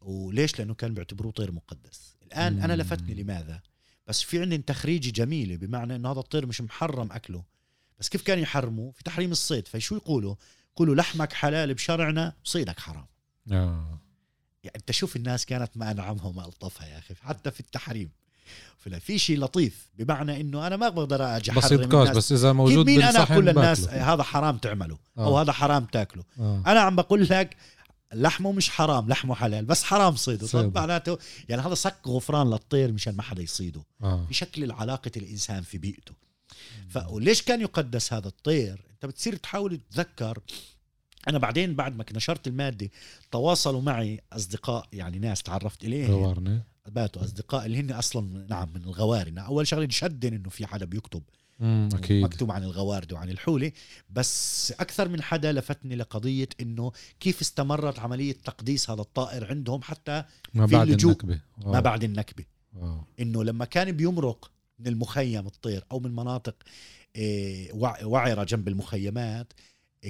[0.00, 2.16] وليش؟ لأنه كان بيعتبروه طير مقدس.
[2.22, 2.62] الآن مم.
[2.62, 3.62] أنا لفتني لماذا؟
[4.06, 7.44] بس في عندنا تخريجي جميلة بمعنى إنه هذا الطير مش محرم أكله.
[7.98, 9.68] بس كيف كان يحرموا في تحريم الصيد.
[9.68, 10.34] فشو يقولوا؟
[10.72, 13.06] يقولوا لحمك حلال بشرعنا صيدك حرام.
[13.52, 14.00] آه.
[14.64, 18.10] يعني أنت شوف الناس كانت ما انعمها وما ألطفها يا أخي حتى في التحريم.
[19.00, 22.52] في شيء لطيف بمعنى إنه أنا ما بقدر أجي بس احرم يدكاش الناس بس إذا
[22.52, 24.14] موجود مين أنا أقول للناس باكله.
[24.14, 25.42] هذا حرام تعمله أو آه.
[25.42, 26.62] هذا حرام تاكله آه.
[26.66, 27.56] أنا عم بقول لك
[28.14, 30.68] لحمه مش حرام لحمه حلال بس حرام صيده صيده.
[30.68, 34.26] طب معناته يعني هذا صك غفران للطير مشان ما حدا يصيده آه.
[34.30, 36.14] بشكل علاقه الإنسان في بيئته
[36.88, 40.38] فليش كان يقدس هذا الطير أنت بتصير تحاول تتذكر
[41.28, 42.90] أنا بعدين بعد ما نشرت المادة
[43.30, 46.62] تواصلوا معي أصدقاء يعني ناس تعرفت إليهم
[46.94, 51.22] باتوا أصدقاء اللي هن أصلا نعم من الغوارنه أول شغلة شدن إنه في حدا بيكتب
[51.60, 51.88] مم.
[51.94, 53.72] أكيد مكتوب عن الغوارد وعن الحولة
[54.10, 60.24] بس أكثر من حدا لفتني لقضية إنه كيف استمرت عملية تقديس هذا الطائر عندهم حتى
[60.54, 61.10] ما في بعد اللجوء.
[61.12, 61.72] النكبة آه.
[61.72, 62.44] ما بعد النكبة
[62.76, 63.04] آه.
[63.20, 66.54] إنه لما كان بيمرق من المخيم الطير أو من مناطق
[67.16, 69.52] إيه، وع- وعرة جنب المخيمات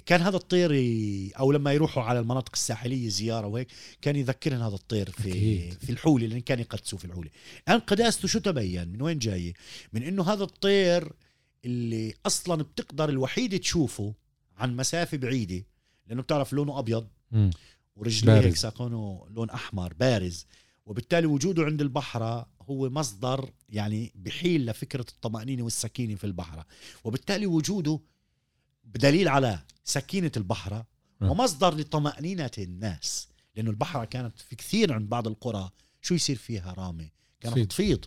[0.07, 3.69] كان هذا الطير ي- أو لما يروحوا على المناطق الساحلية زيارة وهيك
[4.03, 5.73] كان يذكرهم هذا الطير في أكيد.
[5.81, 7.31] في الحوله لأن كان يقدسوه في الحوله
[7.69, 9.55] الآن قداسته شو تبين من وين جاي
[9.93, 11.13] من إنه هذا الطير
[11.65, 14.15] اللي أصلا بتقدر الوحيد تشوفه
[14.57, 15.65] عن مسافة بعيدة
[16.07, 17.07] لأنه بتعرف لونه أبيض.
[17.97, 18.33] ورجليه.
[18.33, 20.47] هيك ساقونه لون أحمر بارز
[20.87, 26.67] وبالتالي وجوده عند البحرة هو مصدر يعني بحيل لفكرة الطمأنينة والسكينة في البحرة
[27.05, 28.01] وبالتالي وجوده
[28.95, 30.87] بدليل على سكينة البحرة
[31.23, 31.31] آه.
[31.31, 35.71] ومصدر لطمأنينة الناس لأنه البحرة كانت في كثير عند بعض القرى
[36.03, 37.09] شو يصير فيها رامة
[37.41, 37.67] كانت تفيض.
[37.69, 38.05] تفيض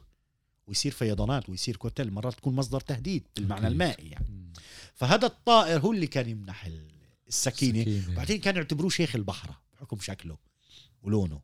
[0.67, 3.67] ويصير فيضانات ويصير كوتل مرات تكون مصدر تهديد بالمعنى.
[3.67, 4.53] المائي يعني.
[4.93, 6.91] فهذا الطائر هو اللي كان يمنح ال-
[7.27, 8.15] السكينة سكينة.
[8.15, 10.38] بعدين كانوا يعتبروه شيخ البحرة بحكم شكله
[11.03, 11.41] ولونه.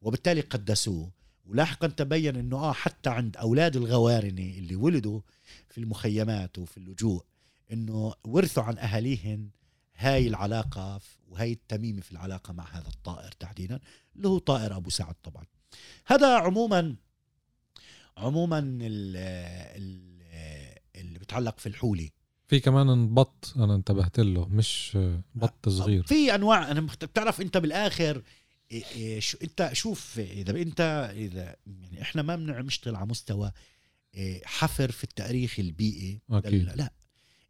[0.00, 1.10] وبالتالي قدسوه
[1.46, 5.20] ولاحقا تبين إنه آه حتى عند أولاد الغوارنه اللي ولدوا
[5.68, 7.24] في المخيمات وفي اللجوء
[7.72, 9.50] إنه ورثوا عن اهاليهم
[9.96, 13.80] هاي العلاقة ف- وهاي التميمة في العلاقة مع هذا الطائر تحديدا
[14.16, 15.44] اللي هو طائر أبو سعد طبعا.
[16.06, 16.96] هذا عموما
[18.16, 19.16] عموما ال
[19.76, 20.16] ال
[20.96, 22.08] اللي بتعلق في الحوله
[22.48, 24.98] في كمان بط أنا انتبهت له مش
[25.34, 26.02] بط صغير.
[26.02, 28.22] في أنواع أنا بتعرف أنت بالآخر
[28.70, 33.52] إيه إيه شو أنت شوف إذا أنت إذا يعني إحنا ما بنشتغل على مستوى
[34.14, 36.20] إيه حفر في التاريخ البيئي.
[36.30, 36.62] أكيد.
[36.62, 36.92] لا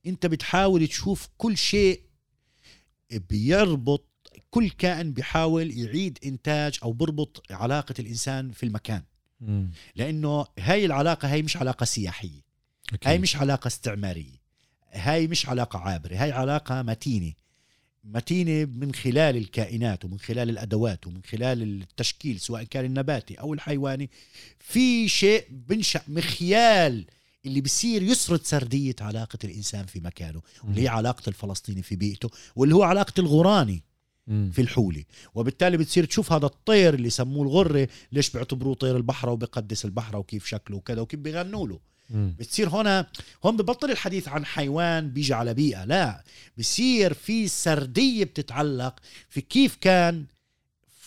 [0.07, 2.00] انت بتحاول تشوف كل شيء
[3.11, 4.07] بيربط
[4.50, 9.02] كل كائن بيحاول يعيد إنتاج أو بربط علاقة الإنسان في المكان.
[9.40, 9.70] مم.
[9.96, 12.40] لأنه هاي العلاقة هاي مش علاقة سياحية.
[12.88, 13.09] أكيد.
[13.09, 14.40] هاي مش علاقة استعمارية.
[14.92, 16.16] هاي مش علاقة عابرة.
[16.16, 17.32] هاي علاقة متينة.
[18.04, 24.11] متينة من خلال الكائنات ومن خلال الأدوات ومن خلال التشكيل سواء كان النباتي أو الحيواني.
[24.59, 27.07] في شيء بنشأ مخيال
[27.47, 32.74] اللي بصير يسرد سردية علاقة الإنسان في مكانه واللي هي علاقة الفلسطيني في بيئته واللي
[32.74, 33.82] هو علاقة الغوراني
[34.26, 34.51] مم.
[34.55, 39.84] في الحولة وبالتالي بتصير تشوف هذا الطير اللي سموه الغرة ليش بيعتبروه طير البحرة وبقدس
[39.84, 41.80] البحرة وكيف شكله وكذا وكيف بيغنوا له.
[42.11, 43.07] بتصير هنا
[43.44, 46.24] هون ببطل الحديث عن حيوان بيجي على بيئة لا
[46.59, 48.94] بصير في سردية بتتعلق
[49.28, 50.24] في كيف كان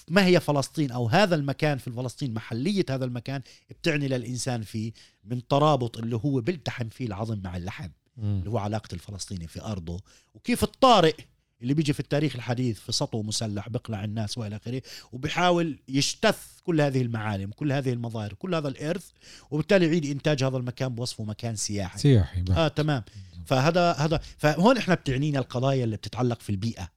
[0.09, 4.91] ما هي فلسطين أو هذا المكان في فلسطين محلية هذا المكان بتعني للإنسان فيه
[5.29, 8.39] من ترابط اللي هو بيلتحم فيه العظم مع اللحم مم.
[8.39, 9.99] اللي هو علاقة الفلسطيني في أرضه
[10.33, 11.15] وكيف الطارئ
[11.61, 16.81] اللي بيجي في التاريخ الحديث في سطو مسلح بقلع الناس وإلى آخره وبيحاول يجتث كل
[16.81, 19.09] هذه المعالم كل هذه المظاهر كل هذا الإرث
[19.51, 22.65] وبالتالي يعيد إنتاج هذا المكان بوصفه مكان سياحي سياحي بقى.
[22.65, 23.03] آه تمام
[23.45, 26.89] فهذا هذا فهون إحنا بتعنينا القضايا اللي بتتعلق في البيئة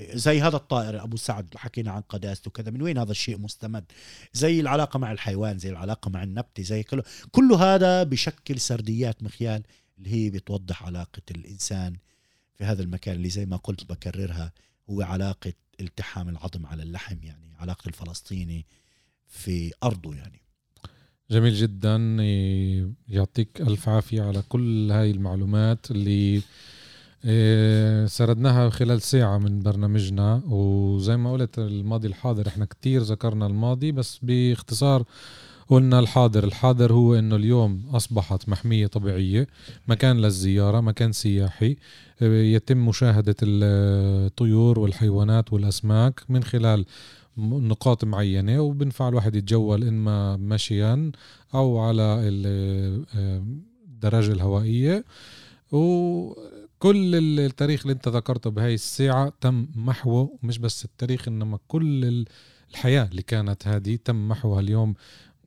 [0.00, 3.84] زي هذا الطائر أبو سعد حكينا عن قداسته وكذا من وين هذا الشيء مستمد؟
[4.32, 7.02] زي العلاقة مع الحيوان زي العلاقة مع النبته زي كله.
[7.30, 9.62] كل هذا بشكل سرديات مخيال
[9.98, 11.96] اللي هي بتوضح علاقة الإنسان
[12.54, 14.52] في هذا المكان اللي زي ما قلت بكررها
[14.90, 18.66] هو علاقة التحام العظم على اللحم يعني علاقة الفلسطيني
[19.26, 20.42] في أرضه يعني.
[21.30, 22.16] جميل جدا
[23.08, 26.42] يعطيك ألف عافية على كل هاي المعلومات اللي
[28.06, 34.18] سردناها خلال ساعة من برنامجنا وزي ما قلت الماضي الحاضر إحنا كتير ذكرنا الماضي بس
[34.22, 35.04] باختصار
[35.68, 36.44] قلنا الحاضر.
[36.44, 39.46] الحاضر هو إنه اليوم أصبحت محمية طبيعية
[39.88, 41.76] مكان للزيارة مكان سياحي.
[42.22, 46.84] إيه، يتم مشاهدة الطيور والحيوانات والأسماك من خلال
[47.38, 51.12] نقاط معينة وبنفع الواحد يتجول إما مشيا
[51.54, 52.02] أو على
[52.46, 53.42] آه،
[53.88, 55.04] الدراجة الهوائية.
[56.78, 62.26] وكل التاريخ اللي انت ذكرته بهاي الساعة تم محوه مش بس التاريخ إنما كل
[62.70, 64.94] الحياة اللي كانت هذه تم محوها اليوم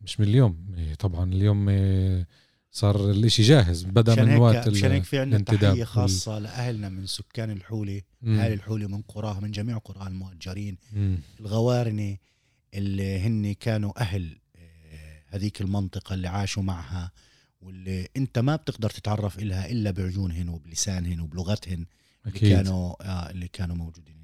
[0.02, 2.28] مش من اليوم إيه، طبعا اليوم إيه،
[2.72, 7.52] صار الإشي جاهز بدا من وقت مشان هيك في عندنا تحية خاصة لأهلنا من سكان
[7.52, 10.78] الحوله اهالي الحوله من قراها من جميع قراها المؤجرين.
[10.94, 11.18] مم.
[11.40, 12.18] الغوارنه
[12.74, 17.12] اللي هن كانوا أهل آه، هذيك المنطقة اللي عاشوا معها.
[17.62, 21.86] واللي انت ما بتقدر تتعرف إلها إلا بعيونهن وبلسانهن وبلغتهن
[22.26, 22.43] أكيد.
[22.43, 24.22] اللي كانوا آه اللي كانوا موجودين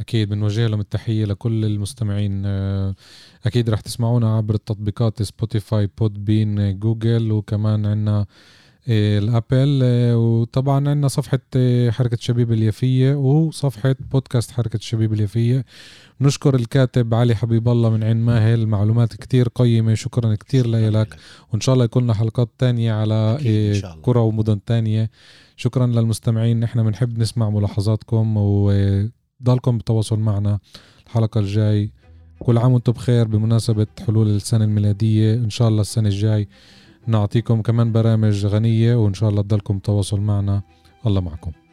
[0.00, 2.94] أكيد بنوجه لهم التحية لكل المستمعين آه،
[3.46, 8.26] أكيد رح تسمعونا عبر التطبيقات Spotify Podbean جوجل وكمان عنا آه،
[8.88, 11.40] ال Apple آه، وطبعا عندنا صفحة
[11.90, 15.64] حركة الشبيبة اليافية وصفحة بودكاست حركة الشبيبة اليافية.
[16.20, 18.66] نشكر الكاتب علي حبيب الله من عين ماهل.
[18.66, 19.94] معلومات كتير قيمة.
[19.94, 21.16] شكرا كتير لك.
[21.52, 23.38] وإن شاء الله يكون لنا حلقات تانية على
[24.02, 25.10] قرى ومدن تانية.
[25.56, 26.60] شكرا للمستمعين.
[26.60, 28.72] نحن بنحب نسمع ملاحظاتكم و
[29.42, 30.58] ضلكم بالتواصل معنا.
[31.06, 31.92] الحلقة الجاي
[32.38, 35.34] كل عام وأنتم بخير بمناسبة حلول السنة الميلادية.
[35.34, 36.48] إن شاء الله السنة الجاي
[37.06, 40.62] نعطيكم كمان برامج غنية وإن شاء الله تضلكم تواصل معنا.
[41.06, 41.63] الله معكم.